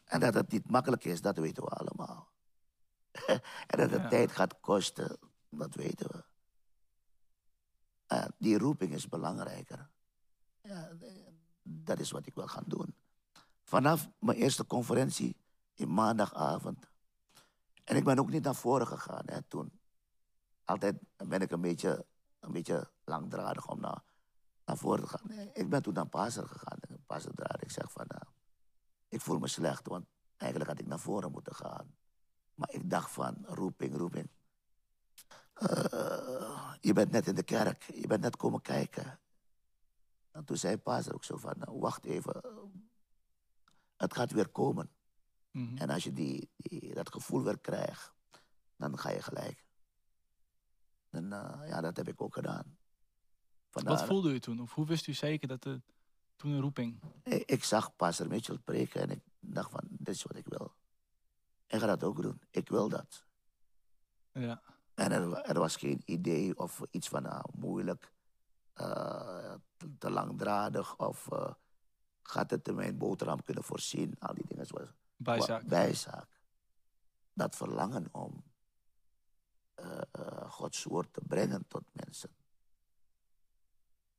[0.04, 2.32] En dat het niet makkelijk is, dat weten we allemaal.
[3.70, 4.08] en dat het Ja.
[4.08, 5.18] tijd gaat kosten,
[5.48, 6.24] dat weten we.
[8.06, 9.90] En die roeping is belangrijker.
[10.62, 10.90] Ja,
[11.62, 12.94] dat is wat ik wil gaan doen.
[13.62, 15.36] Vanaf mijn eerste conferentie
[15.74, 16.90] in maandagavond.
[17.84, 19.80] En ik ben ook niet naar voren gegaan hè, toen.
[20.64, 22.06] Altijd ben ik een beetje,
[22.40, 24.02] een beetje langdradig om naar,
[24.64, 25.20] naar voren te gaan.
[25.24, 26.78] Nee, ik ben toen naar Passer gegaan.
[26.80, 27.62] En Passer.
[27.62, 28.22] Ik zeg van, nou,
[29.08, 31.96] ik voel me slecht, want eigenlijk had ik naar voren moeten gaan.
[32.54, 34.28] Maar ik dacht van, roeping, roeping.
[35.54, 39.20] Eh, je bent net in de kerk, je bent net komen kijken.
[40.30, 42.40] En toen zei Passer ook zo van, nou, wacht even.
[43.96, 44.90] Het gaat weer komen.
[45.50, 45.76] Mhm.
[45.76, 48.12] En als je die, die, dat gevoel weer krijgt,
[48.76, 49.64] dan ga je gelijk.
[51.10, 52.78] En eh, ja, dat heb ik ook gedaan.
[53.82, 54.60] Wat voelde u toen?
[54.60, 55.82] Of hoe wist u zeker dat het
[56.36, 57.00] toen een roeping...
[57.22, 60.74] Ik, ik zag Pastor Mitchell preken en ik dacht van, dit is wat ik wil.
[61.66, 62.40] Ik ga dat ook doen.
[62.50, 63.24] Ik wil dat.
[64.32, 64.62] Ja.
[64.94, 68.12] En er, wa- er was geen idee of iets van ah, moeilijk,
[68.72, 71.52] eh, te, te langdradig of eh,
[72.22, 74.14] gaat het in mijn boterham kunnen voorzien.
[74.18, 75.66] Al die dingen was Bijzaak.
[75.66, 76.40] bijzaak.
[77.32, 78.44] Dat verlangen om
[79.74, 82.30] eh, Gods woord te brengen tot mensen.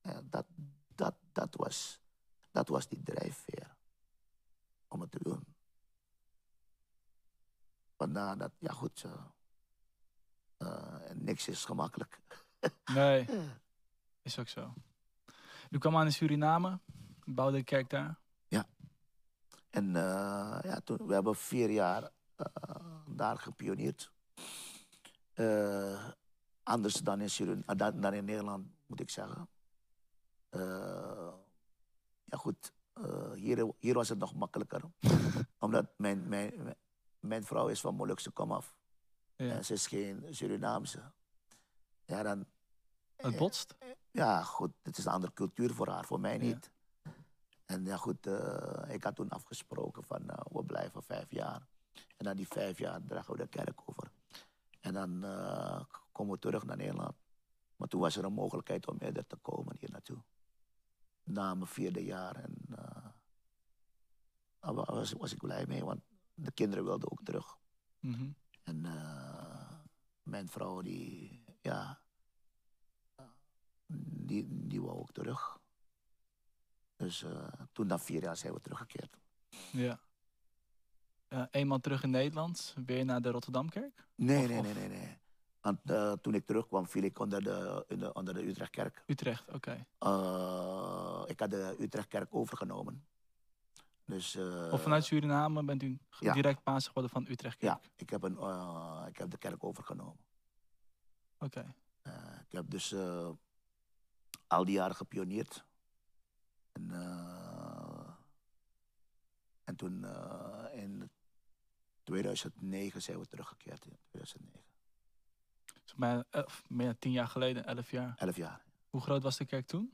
[0.05, 0.45] Ja, dat,
[0.95, 1.99] dat, dat, was,
[2.51, 3.75] dat was die drijfveer
[4.87, 5.55] om het te doen.
[7.97, 9.25] Vandaar dat, ja goed, eh,
[10.57, 12.19] eh, niks is gemakkelijk.
[12.93, 13.27] Nee,
[14.21, 14.73] is ook zo.
[15.69, 16.79] U kwam aan in Suriname,
[17.25, 18.19] bouwde een kerk daar.
[19.75, 22.45] En eh, ja, toen, we hebben vier jaar eh,
[23.07, 24.11] daar gepioneerd.
[25.33, 26.09] Eh,
[26.63, 29.47] anders dan in, Surin eh, dan, dan in Nederland, moet ik zeggen.
[30.55, 31.33] Eh,
[32.23, 34.81] ja goed, eh, hier, hier was het nog makkelijker.
[35.59, 36.75] Omdat mijn, mijn,
[37.19, 38.75] mijn- vrouw is van Molukse komaf.
[39.35, 39.51] Ja.
[39.51, 41.11] En ze is geen Surinaamse.
[42.05, 42.45] Ja, dan,
[43.15, 43.75] Het botst.
[44.11, 46.43] ja, goed, het is een andere cultuur voor haar, voor mij Ja.
[46.43, 46.71] niet.
[47.65, 51.67] En ja, goed, eh, ik had toen afgesproken van nou, we blijven vijf jaar.
[52.17, 54.11] En na die vijf jaar dragen we de kerk over.
[54.81, 57.15] En dan eh, komen we terug naar Nederland.
[57.75, 60.17] Maar toen was er een mogelijkheid om eerder te komen hier naartoe.
[61.25, 62.35] Na mijn vierde jaar.
[62.35, 63.05] En eh,
[64.59, 66.01] daar wa- was, was ik blij mee, want
[66.33, 67.57] de kinderen wilden ook terug.
[67.99, 68.29] Mhm.
[68.63, 69.79] En eh,
[70.23, 71.99] mijn vrouw, die, ja,
[73.87, 75.59] die, die wou ook terug.
[76.95, 79.17] Dus eh, toen na vier jaar zijn we teruggekeerd.
[79.71, 79.99] Ja.
[81.51, 84.07] Eenmaal terug in Nederland, weer naar de Rotterdamkerk.
[84.15, 85.17] Nee, Of- nee, nee, nee, nee.
[85.65, 89.03] Want eh, toen ik terugkwam, viel ik onder de, onder de Utrechtkerk.
[89.05, 89.85] Utrecht, oké.
[89.97, 93.05] Eh, ik had de Utrechtkerk overgenomen.
[94.05, 96.33] Dus, eh, Of vanuit Suriname bent u ja.
[96.33, 98.37] direct paas geworden van Utrecht Ja, ik heb, een,
[99.07, 100.19] ik heb de kerk overgenomen.
[101.37, 101.75] Oké.
[102.47, 102.95] Ik heb dus
[104.47, 105.65] al die jaren gepioneerd.
[106.71, 106.91] En,
[109.63, 110.05] en toen
[110.71, 111.09] in
[112.03, 113.85] 2009 zijn we teruggekeerd.
[113.85, 114.74] In 2009.
[115.95, 118.13] Bijna, eh, meer dan tien jaar geleden, elf jaar.
[118.17, 118.61] Elf jaar.
[118.89, 119.93] Hoe groot was de kerk toen?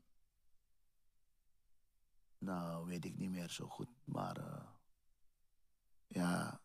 [2.38, 3.88] Nou, weet ik niet meer zo goed.
[4.04, 4.64] Maar eh,
[6.08, 6.60] ja,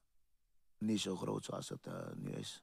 [0.78, 2.60] niet zo groot zoals het eh, nu is.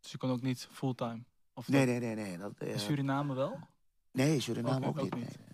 [0.00, 1.24] Dus je kon ook niet fulltime?
[1.54, 2.14] Of Nee, nee, nee.
[2.14, 2.38] nee.
[2.38, 3.58] Dat, In Suriname wel?
[4.10, 5.24] Nee, Suriname Ook- ook, ook niet.
[5.24, 5.38] niet.
[5.38, 5.46] nee,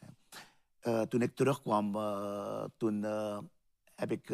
[0.83, 1.07] nee, nee.
[1.09, 1.93] Toen ik terugkwam,
[2.77, 3.03] toen
[3.95, 4.27] heb ik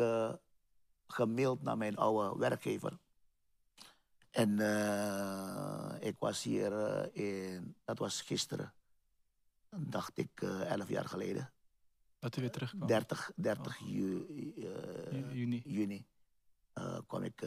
[1.07, 2.99] gemaild naar mijn oude werkgever.
[4.33, 8.75] En eh, ik was hier eh, in, dat was gisteren,
[9.77, 11.53] dacht ik, eh, elf jaar geleden.
[12.19, 12.87] Dat u weer terugkwam.
[12.89, 15.63] 30, 30 ju- eh, Ju- juni.
[15.65, 16.07] juni
[17.07, 17.41] kwam ik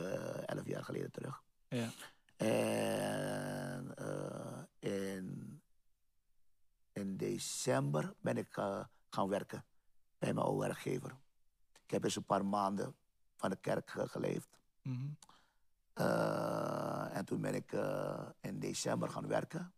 [0.45, 1.43] elf jaar geleden terug.
[1.67, 1.89] Ja.
[2.35, 3.93] En
[4.79, 5.61] in,
[6.93, 8.53] in december ben ik
[9.09, 9.65] gaan werken
[10.17, 11.17] bij mijn oude werkgever.
[11.83, 12.95] Ik heb eens een paar maanden
[13.35, 14.57] van de kerk geleefd.
[14.81, 15.07] Mhm.
[15.99, 19.73] Eh, en toen ben ik eh, in december gaan werken.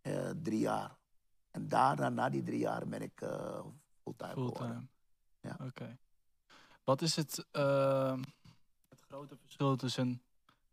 [0.00, 0.96] Eh, drie jaar.
[1.50, 3.12] En daarna, na die drie jaar, ben ik
[4.02, 4.56] fulltime geworden.
[4.56, 4.86] Fulltime.
[5.40, 5.56] Ja.
[5.66, 5.98] Oké.
[6.84, 8.22] Wat is het, ehm,
[8.88, 10.22] het grote verschil tussen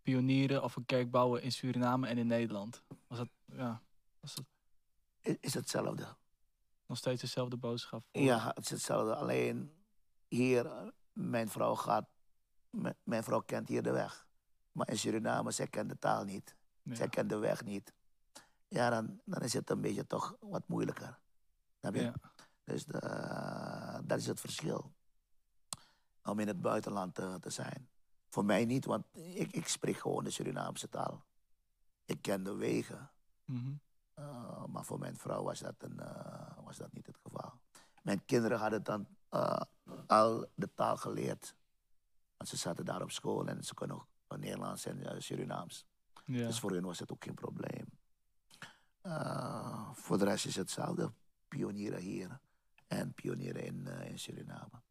[0.02, 2.84] pionieren of een kerk bouwen in Suriname en in Nederland?
[3.08, 3.82] Was dat, ja,
[4.20, 4.46] was dat
[5.40, 6.16] Is hetzelfde.
[6.86, 8.04] nog steeds dezelfde boodschap?
[8.12, 9.16] voor- Ja, het is hetzelfde.
[9.16, 9.74] Alleen
[10.28, 12.06] hier, mijn vrouw gaat,
[13.04, 14.28] mijn vrouw kent hier de weg.
[14.74, 16.56] Maar in Suriname, zij kent de taal niet.
[16.82, 16.96] Ja.
[16.96, 17.94] Zij kent de weg niet.
[18.68, 21.20] Ja, dan, dan is het een beetje toch wat moeilijker.
[21.80, 22.02] Snap je?
[22.02, 22.14] Ja.
[22.64, 23.00] Dus de,
[24.04, 24.94] dat is het verschil.
[26.24, 27.90] Om in het buitenland te, te zijn.
[28.30, 31.26] Voor mij niet, want ik, ik spreek gewoon de Surinaamse taal.
[32.06, 33.12] Ik ken de wegen.
[33.46, 33.74] Mhm.
[34.20, 37.54] Uh, maar voor mijn vrouw was dat, een, uh, was dat niet het geval.
[38.02, 39.62] Mijn kinderen hadden dan uh,
[40.08, 41.56] al de taal geleerd.
[42.38, 44.08] Want ze zaten daar op school en ze kunnen ook
[44.40, 45.86] Nederlands en uh, Surinaams.
[46.26, 46.46] Ja.
[46.48, 47.86] Dus voor hun was het ook geen probleem.
[49.04, 51.14] Uh, voor de rest is het hetzelfde.
[51.48, 52.40] Pionieren hier
[52.88, 54.82] en pionieren in, uh, in Suriname.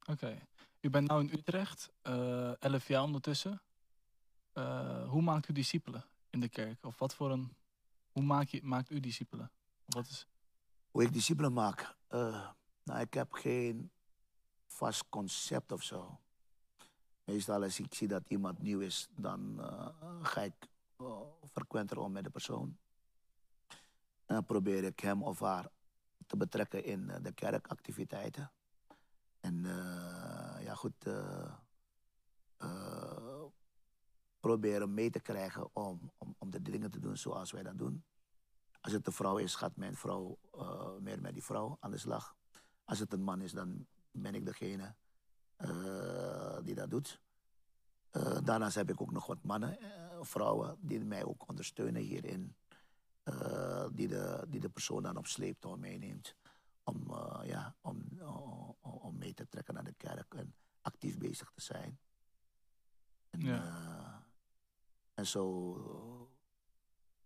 [0.00, 0.10] Oké.
[0.10, 0.46] Okay.
[0.80, 3.62] U bent nu in Utrecht, uh, elf jaar ondertussen.
[5.06, 6.84] Hoe maakt u discipelen in de kerk?
[6.84, 7.56] Of wat voor een.
[8.10, 9.50] Hoe maak je, maakt u discipelen?
[9.84, 10.26] Wat is...
[10.90, 11.96] Hoe ik discipelen maak?
[12.84, 13.90] Nou, ik heb geen
[14.66, 16.20] vast concept of zo.
[17.32, 19.88] Meestal als ik zie dat iemand nieuw is, dan uh,
[20.22, 20.54] ga ik
[20.98, 21.20] uh,
[21.52, 22.78] frequenter om met de persoon.
[24.24, 25.68] En dan probeer ik hem of haar
[26.26, 28.52] te betrekken in uh, de kerkactiviteiten.
[29.40, 29.64] En
[30.60, 30.94] ja, goed,
[34.40, 38.04] proberen mee te krijgen om, om, om de dingen te doen zoals wij dat doen.
[38.80, 40.38] Als het een vrouw is, gaat mijn vrouw
[41.00, 42.36] meer met die vrouw aan de slag.
[42.84, 44.94] Als het een man is, dan ben ik degene
[46.64, 47.20] die dat doet.
[48.12, 49.78] Uh, daarnaast heb ik ook nog wat mannen,
[50.20, 52.56] vrouwen, die mij ook ondersteunen hierin.
[53.92, 56.36] die, de, die de persoon dan op sleeptouw meeneemt.
[56.84, 58.20] Om, ja, om,
[58.80, 61.98] om mee te trekken naar de kerk en actief bezig te zijn.
[63.30, 64.24] En, ja.
[65.14, 66.30] en zo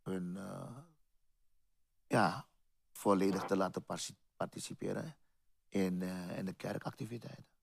[0.03, 0.39] hun
[2.07, 2.47] ja,
[2.93, 3.85] volledig te laten
[4.37, 5.17] participeren
[5.69, 7.56] in, uh, in de kerkactiviteiten.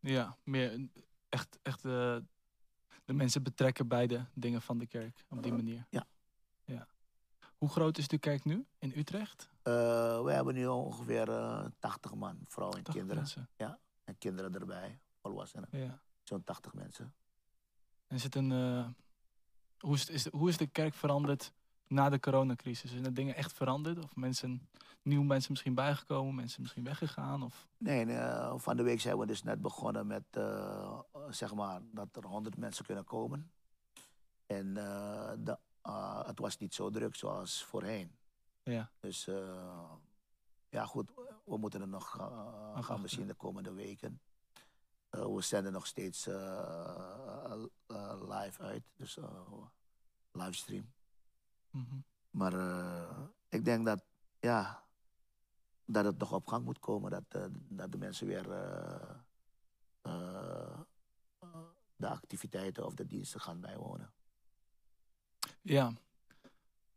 [0.00, 0.88] Ja, meer
[1.28, 2.16] echt, echt uh,
[3.04, 5.86] de mensen betrekken bij de dingen van de kerk op die manier.
[5.90, 6.06] Ja.
[6.64, 6.88] ja.
[7.56, 9.50] Hoe groot is de kerk nu in Utrecht?
[9.64, 9.72] Uh,
[10.22, 11.26] we hebben nu ongeveer
[11.78, 13.16] 80 man, vrouwen en kinderen.
[13.16, 13.48] Mensen.
[13.56, 15.68] Ja, en kinderen erbij, volwassenen.
[15.72, 16.00] Ja.
[16.22, 17.14] Zo'n 80 mensen.
[18.06, 18.50] En is het een.
[18.50, 18.88] Uh,
[19.78, 21.52] hoe, is, is, hoe is de kerk veranderd
[21.90, 22.90] na de coronacrisis?
[22.90, 24.04] Zijn er dingen echt veranderd?
[24.04, 24.68] Of mensen,
[25.02, 27.42] nieuwe mensen misschien bijgekomen, mensen misschien weggegaan?
[27.42, 27.68] Of?
[27.76, 28.18] Nee, nee,
[28.58, 32.56] van de week zijn we dus net begonnen met uh, zeg maar dat er 100
[32.56, 33.52] mensen kunnen komen.
[34.46, 38.16] En uh, de, uh, het was niet zo druk zoals voorheen.
[38.62, 38.90] Ja.
[39.00, 39.28] Dus
[40.68, 41.10] ja, goed,
[41.44, 42.10] we moeten er nog
[42.80, 44.20] gaan bezien de komende weken.
[45.10, 46.26] we zenden nog steeds
[48.18, 49.18] live uit, dus
[50.32, 50.92] livestream.
[51.70, 52.04] Mm -hmm.
[52.30, 54.04] Maar uh, ik denk dat,
[54.40, 54.84] ja,
[55.84, 57.10] dat het nog op gang moet komen.
[57.10, 59.18] Dat, uh, dat de mensen weer uh,
[61.96, 64.12] de activiteiten of de diensten gaan bijwonen.
[65.62, 65.92] Ja,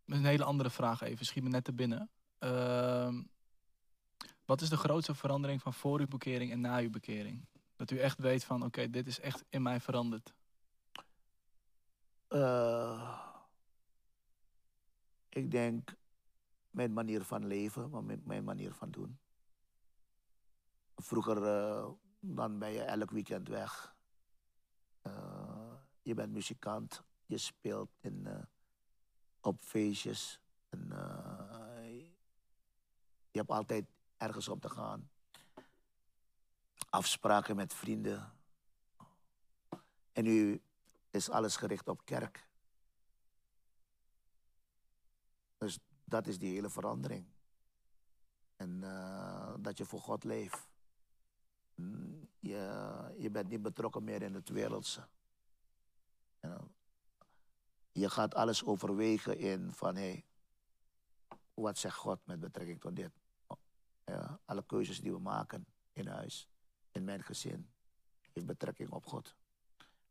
[0.06, 1.26] een hele andere vraag even.
[1.26, 2.10] Schiet me net te binnen.
[2.38, 3.24] Ehm,
[4.46, 7.48] wat is de grootste verandering van voor uw bekering en na uw bekering?
[7.76, 10.34] Dat u echt weet van, oké, okay, dit is echt in mij veranderd.
[15.34, 15.96] Ik denk
[16.70, 19.20] mijn manier van leven, maar mijn manier van doen.
[20.96, 23.96] Vroeger uh, dan ben je elk weekend weg.
[25.08, 28.44] Uh, je bent muzikant, je speelt in, uh,
[29.42, 30.40] op feestjes.
[30.70, 30.88] En,
[33.32, 33.86] je hebt altijd
[34.18, 35.10] ergens op te gaan.
[36.90, 38.34] Afspraken met vrienden.
[40.12, 40.62] En nu
[41.10, 42.48] is alles gericht op kerk.
[45.64, 47.26] Dus dat is die hele verandering.
[48.56, 50.68] En eh, dat je voor God leeft.
[51.76, 55.08] Mm, Je, je bent niet betrokken meer in het wereldse.
[57.92, 60.26] Je gaat alles overwegen in van hé, hey,
[61.54, 63.12] wat zegt God met betrekking tot dit?
[64.06, 66.50] Ja, alle keuzes die we maken in huis,
[66.92, 67.70] in mijn gezin,
[68.32, 69.36] heeft betrekking op God.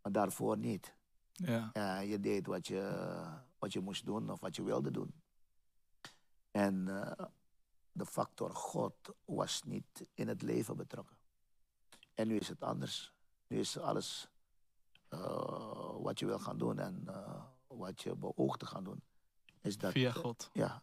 [0.02, 0.94] Maar daarvoor niet.
[1.32, 1.70] Ja.
[1.72, 2.82] Ja, je deed wat je,
[3.58, 5.21] wat je moest doen of wat je wilde doen.
[6.52, 7.26] En eh,
[7.92, 8.94] de factor God
[9.24, 11.16] was niet in het leven betrokken.
[12.14, 13.12] En nu is het anders.
[13.46, 14.28] Nu is alles
[15.08, 19.02] eh, wat je wil gaan doen en eh, wat je beoogt te gaan doen.
[19.60, 20.50] Is dat, Via God.
[20.52, 20.82] ja,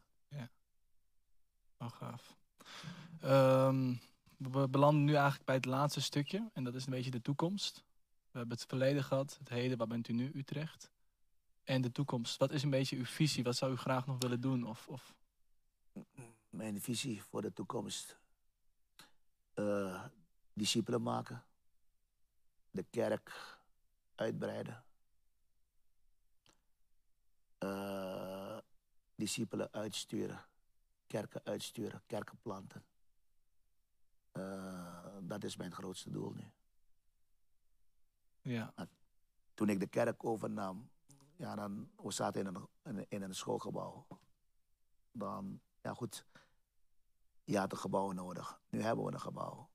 [1.80, 2.38] Oh, gaaf.
[3.22, 3.95] Ehm,
[4.38, 6.49] we we belanden nu eigenlijk bij het laatste stukje.
[6.53, 7.84] En dat is een beetje de toekomst.
[8.32, 10.91] We hebben het verleden gehad, het heden, waar bent u nu, Utrecht?
[11.63, 12.38] En de toekomst.
[12.38, 13.43] Wat is een beetje uw visie?
[13.43, 14.63] Wat zou u graag nog willen doen?
[14.67, 15.15] Of, of...
[16.50, 18.20] mijn visie voor de toekomst.
[19.54, 20.06] Eh,
[20.54, 21.43] discipelen maken.
[22.72, 23.58] De kerk
[24.16, 24.84] uitbreiden.
[27.58, 28.58] Eh,
[29.16, 30.45] discipelen uitsturen.
[31.08, 32.02] Kerken uitsturen.
[32.06, 32.84] Kerken planten.
[34.32, 36.52] Eh, dat is mijn grootste doel nu.
[38.41, 38.74] Ja,
[39.54, 40.89] Toen ik de kerk overnam,
[41.36, 44.08] ja, dan, we zaten in een, in, in een schoolgebouw.
[45.12, 46.25] Dan, ja goed,
[47.49, 48.61] je had een gebouw nodig.
[48.69, 49.69] Nu hebben we een gebouw.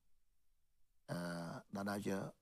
[1.04, 2.32] Eh, dan had je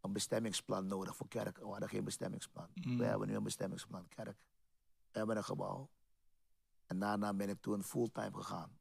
[0.00, 1.58] een bestemmingsplan nodig voor kerk.
[1.58, 2.68] We hadden geen bestemmingsplan.
[2.74, 2.98] Mm.
[2.98, 4.38] We hebben nu een bestemmingsplan kerk.
[5.10, 5.90] We hebben een gebouw.
[6.86, 8.78] En daarna ben ik toen fulltime gegaan.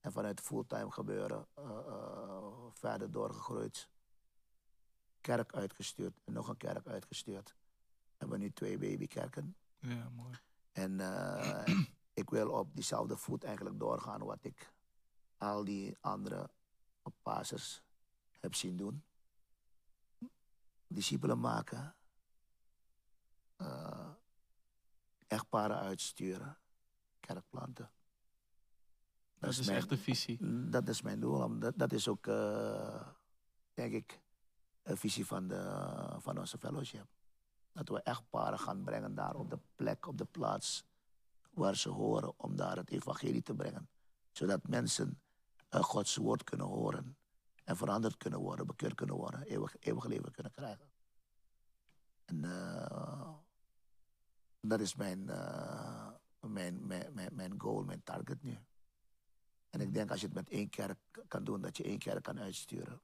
[0.00, 3.88] En vanuit fulltime gebeuren eh, eh, verder doorgegroeid.
[5.20, 7.56] Kerk uitgestuurd en nog een kerk uitgestuurd.
[8.04, 9.56] We hebben nu twee babykerken.
[9.78, 10.38] ja mooi.
[10.72, 11.00] En
[12.14, 14.72] ik wil op diezelfde voet eigenlijk doorgaan wat ik
[15.36, 16.50] al die andere
[17.22, 17.82] pastors
[18.40, 19.04] heb zien doen.
[20.86, 21.94] Discipelen maken.
[23.56, 24.10] eh
[25.26, 26.58] echtparen uitsturen.
[27.20, 27.90] Kerkplanten.
[29.38, 30.68] Dat is mijn- echt de visie.
[30.70, 31.58] Dat is mijn doel.
[31.58, 33.08] Dat, dat is ook, eh,
[33.74, 34.20] denk ik,
[34.82, 37.06] een visie van, de, van onze fellowship.
[37.72, 40.84] Dat we echtparen gaan brengen daar op de plek, op de plaats
[41.52, 43.88] waar ze horen, om daar het evangelie te brengen.
[44.30, 45.20] Zodat mensen
[45.68, 47.16] eh, Gods woord kunnen horen
[47.64, 50.90] en veranderd kunnen worden, bekeerd kunnen worden, eeuwig, eeuwig leven kunnen krijgen.
[52.24, 53.34] En eh,
[54.60, 58.58] dat is mijn, eh, mijn, mijn, mijn, mijn goal, mijn target nu.
[59.70, 60.98] En ik denk als je het met één kerk
[61.28, 63.00] kan doen, dat je één kerk kan uitsturen.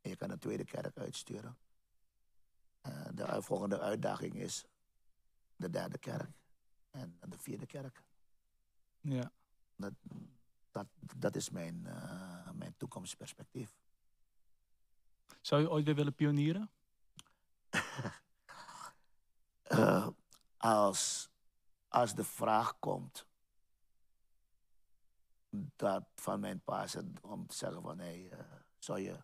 [0.00, 1.58] En je kan een tweede kerk uitsturen.
[3.14, 4.64] De volgende uitdaging is
[5.56, 6.39] de derde kerk
[6.90, 8.02] en de vierde kerk.
[9.00, 9.32] Ja.
[9.76, 9.92] Dat,
[10.70, 10.86] dat,
[11.16, 13.78] dat is mijn, eh, mijn toekomstperspectief.
[15.40, 16.70] Zou u ooit weer willen pionieren?
[19.70, 20.08] Eh,
[20.56, 21.30] als,
[21.88, 23.26] als de vraag komt
[25.76, 28.44] dat van mijn paas om te zeggen van hé, hey, eh,
[28.78, 29.16] zou je,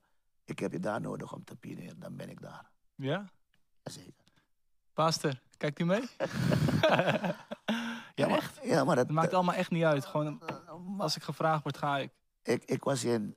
[0.45, 2.71] ik heb je daar nodig om te pionieren, dan ben ik daar.
[2.95, 3.31] Ja?
[3.83, 4.27] Jazeker.
[4.93, 6.09] Pastor, kijkt u mee?
[8.17, 8.65] ja, maar, echt?
[8.65, 10.05] Ja, maar dat, Het maakt allemaal echt niet uit.
[10.07, 12.13] Gewoon, eh, als ik gevraagd word, ga ik.
[12.43, 13.37] ik, ik was in,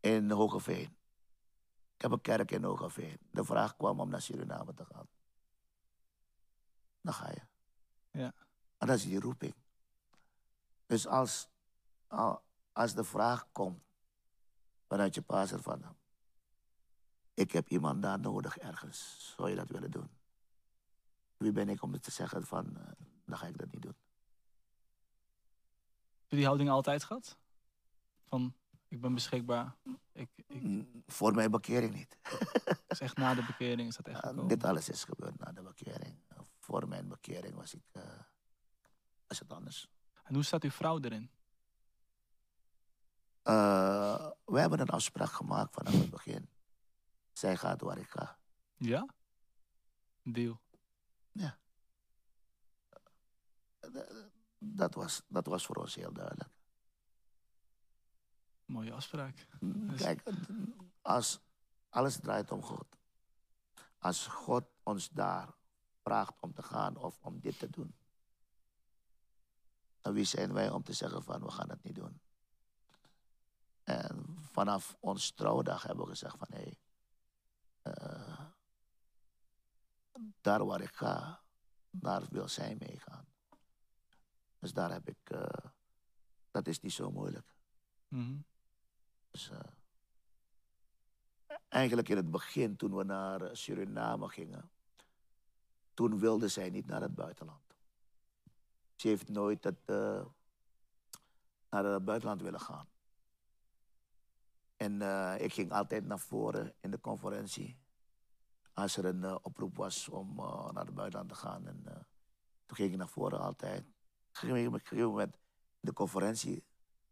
[0.00, 0.96] in Hogeveen.
[1.94, 3.18] Ik heb een kerk in Hogeveen.
[3.30, 5.06] De vraag kwam om naar Suriname te gaan.
[7.00, 7.40] Dan ga je.
[8.18, 8.32] Ja.
[8.78, 9.54] En dat is die roeping.
[10.86, 11.48] Dus als,
[12.06, 13.82] al- als de vraag komt
[14.88, 15.96] vanuit je passer van...
[17.34, 19.32] Ik heb iemand daar nodig ergens.
[19.36, 20.10] Zou je dat willen doen?
[21.36, 22.76] Wie ben ik om te zeggen van...
[23.26, 23.96] dan ga ik dat niet doen.
[26.20, 27.38] Heb je die houding altijd gehad?
[28.24, 28.54] Van,
[28.88, 29.76] ik ben beschikbaar.
[30.12, 32.18] Ik, ik, Mm, Voor mijn bekering niet.
[32.88, 34.48] is echt na de bekering is dat echt Ja, gekomen.
[34.48, 36.18] dit alles is gebeurd na de bekering.
[36.58, 38.02] Voor mijn bekering was ik eh,
[39.26, 39.88] was het anders.
[40.22, 41.30] En hoe staat uw vrouw erin?
[43.42, 46.48] Eh, we hebben een afspraak gemaakt vanaf het begin.
[47.32, 48.38] Zij gaat waar ik ga.
[48.76, 49.06] Ja?
[50.22, 50.60] Deal.
[51.32, 51.50] Eh,
[54.58, 56.50] Dat was, dat was voor ons heel duidelijk.
[58.64, 59.46] Mooie afspraak.
[59.60, 60.22] Dus- Kijk,
[61.02, 61.40] als
[61.88, 62.86] alles draait om God.
[63.98, 65.54] Als God ons daar
[66.02, 67.94] vraagt om te gaan of om dit te doen.
[70.00, 72.20] Dan wie zijn wij om te zeggen van we gaan het niet doen.
[73.82, 76.78] En vanaf ons trouwdag hebben we gezegd van hé, hey,
[77.82, 78.40] eh,
[80.40, 81.42] daar waar ik ga,
[81.90, 83.13] daar wil zij meegaan.
[84.64, 85.70] Dus daar heb ik, eh,
[86.50, 87.54] dat is niet zo moeilijk.
[88.08, 88.36] Mhm.
[89.30, 89.60] Dus, eh,
[91.68, 94.70] eigenlijk in het begin, toen we naar eh, Suriname gingen,
[95.94, 97.76] toen wilde zij niet naar het buitenland.
[98.94, 100.24] Ze heeft nooit eh,
[101.70, 102.88] naar het buitenland willen gaan.
[104.76, 105.00] En
[105.40, 107.78] ik ging altijd naar voren in de conferentie.
[108.72, 110.34] Als er een oproep was om
[110.72, 111.66] naar het buitenland te gaan.
[111.66, 111.82] En,
[112.66, 113.93] toen ging ik naar voren altijd.
[114.42, 115.36] Op een gegeven moment
[115.80, 116.64] de conferentie,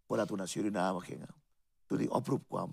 [0.06, 1.28] voordat we naar Suriname gingen.
[1.86, 2.72] Toen die oproep kwam,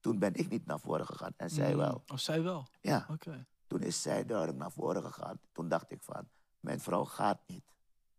[0.00, 1.32] toen ben ik niet naar voren gegaan.
[1.36, 1.76] En zij Mm.
[1.78, 2.02] wel.
[2.06, 2.66] Oh, zij wel?
[2.80, 3.46] Ja, Oké.
[3.66, 5.40] toen is zij duidelijk naar voren gegaan.
[5.52, 6.28] Toen dacht ik van,
[6.60, 7.74] mijn vrouw gaat niet.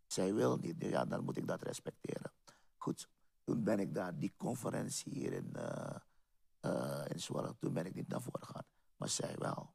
[0.05, 0.76] Zij wil niet.
[0.80, 2.32] Ja, dan moet ik dat respecteren.
[2.78, 3.09] Goed,
[3.43, 5.55] toen ben ik daar, die conferentie hier in,
[6.59, 8.65] eh, in Zwolle, toen ben ik niet naar voren gegaan.
[8.97, 9.74] Maar zij wel.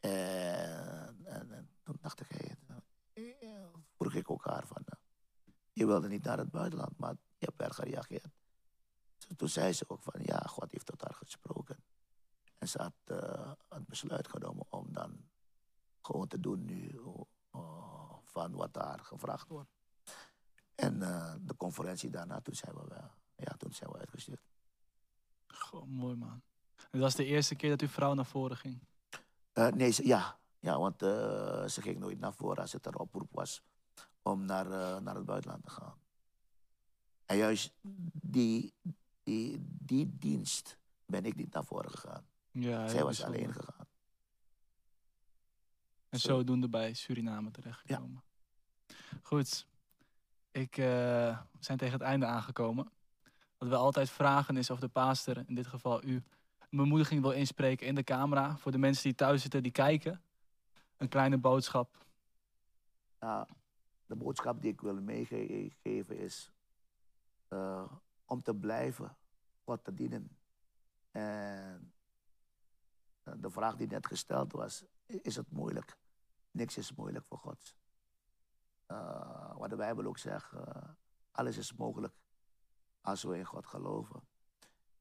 [0.00, 2.56] En, en, en toen dacht ik, hey,
[4.00, 4.98] vroeg ik ook haar van, eh,
[5.72, 8.28] je wilde niet naar het buitenland, maar je hebt wel gereageerd.
[9.18, 11.84] Toen- Toen zei ze ook van, ja, God heeft tot haar gesproken.
[12.58, 15.28] En ze had eh, het besluit genomen om dan
[16.02, 16.88] gewoon te doen nu
[17.50, 19.70] eh, van wat daar gevraagd wordt.
[20.74, 24.42] En eh, de conferentie daarna, toen zijn we, wel, ja, toen zijn we uitgestuurd.
[25.46, 26.42] Goh, mooi man.
[26.76, 28.86] En dat was de eerste keer dat uw vrouw naar voren ging.
[29.54, 30.98] Nee, ze, ja, ja, want
[31.72, 33.62] ze ging nooit naar voren als het een oproep was
[34.22, 35.98] om naar, eh, naar het buitenland te gaan.
[37.26, 37.72] En juist
[38.12, 38.74] die,
[39.22, 42.26] die, die dienst ben ik niet naar voren gegaan.
[42.50, 43.86] Ja, Zij was alleen gegaan.
[46.08, 46.28] En Zo.
[46.28, 48.22] zodoende bij Suriname terechtgekomen.
[49.22, 49.66] Goed.
[50.50, 52.90] Ik, we zijn tegen het einde aangekomen.
[53.58, 56.14] Wat we altijd vragen is of de paaster, in dit geval u,
[56.58, 58.56] een bemoediging wil inspreken in de camera.
[58.56, 60.22] Voor de mensen die thuis zitten, die kijken.
[60.96, 62.06] Een kleine boodschap.
[63.20, 63.46] Nou,
[64.10, 66.52] de boodschap die ik wil meegeven is
[67.48, 67.92] eh,
[68.24, 69.16] om te blijven
[69.64, 70.36] God te dienen.
[71.10, 71.92] En
[73.22, 75.98] eh, de vraag die net gesteld was, is het moeilijk?
[76.50, 77.76] Niks is moeilijk voor God.
[78.86, 80.52] Eh, wat de Bijbel ook zegt,
[81.30, 82.14] alles is mogelijk
[83.00, 84.28] als we in God geloven.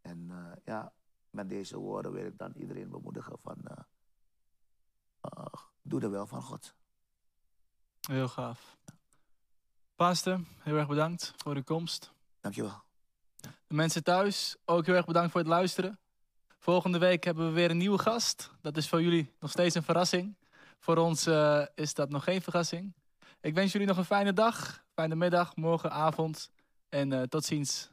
[0.01, 0.31] En
[0.63, 0.93] ja,
[1.29, 3.85] met deze woorden wil ik dan iedereen bemoedigen van,
[5.81, 6.75] doe de wel van God.
[7.99, 8.77] Heel gaaf.
[9.99, 12.11] Paaster, heel erg bedankt voor uw komst.
[12.41, 12.83] Dankjewel.
[13.41, 15.99] De mensen thuis, ook heel erg bedankt voor het luisteren.
[16.57, 18.51] Volgende week hebben we weer een nieuwe gast.
[18.61, 20.37] Dat is voor jullie nog steeds een verrassing.
[20.77, 22.93] Voor ons eh, is dat nog geen verrassing.
[23.41, 26.51] Ik wens jullie nog een fijne dag, fijne middag, morgen, avond.
[26.89, 27.89] En eh, tot ziens.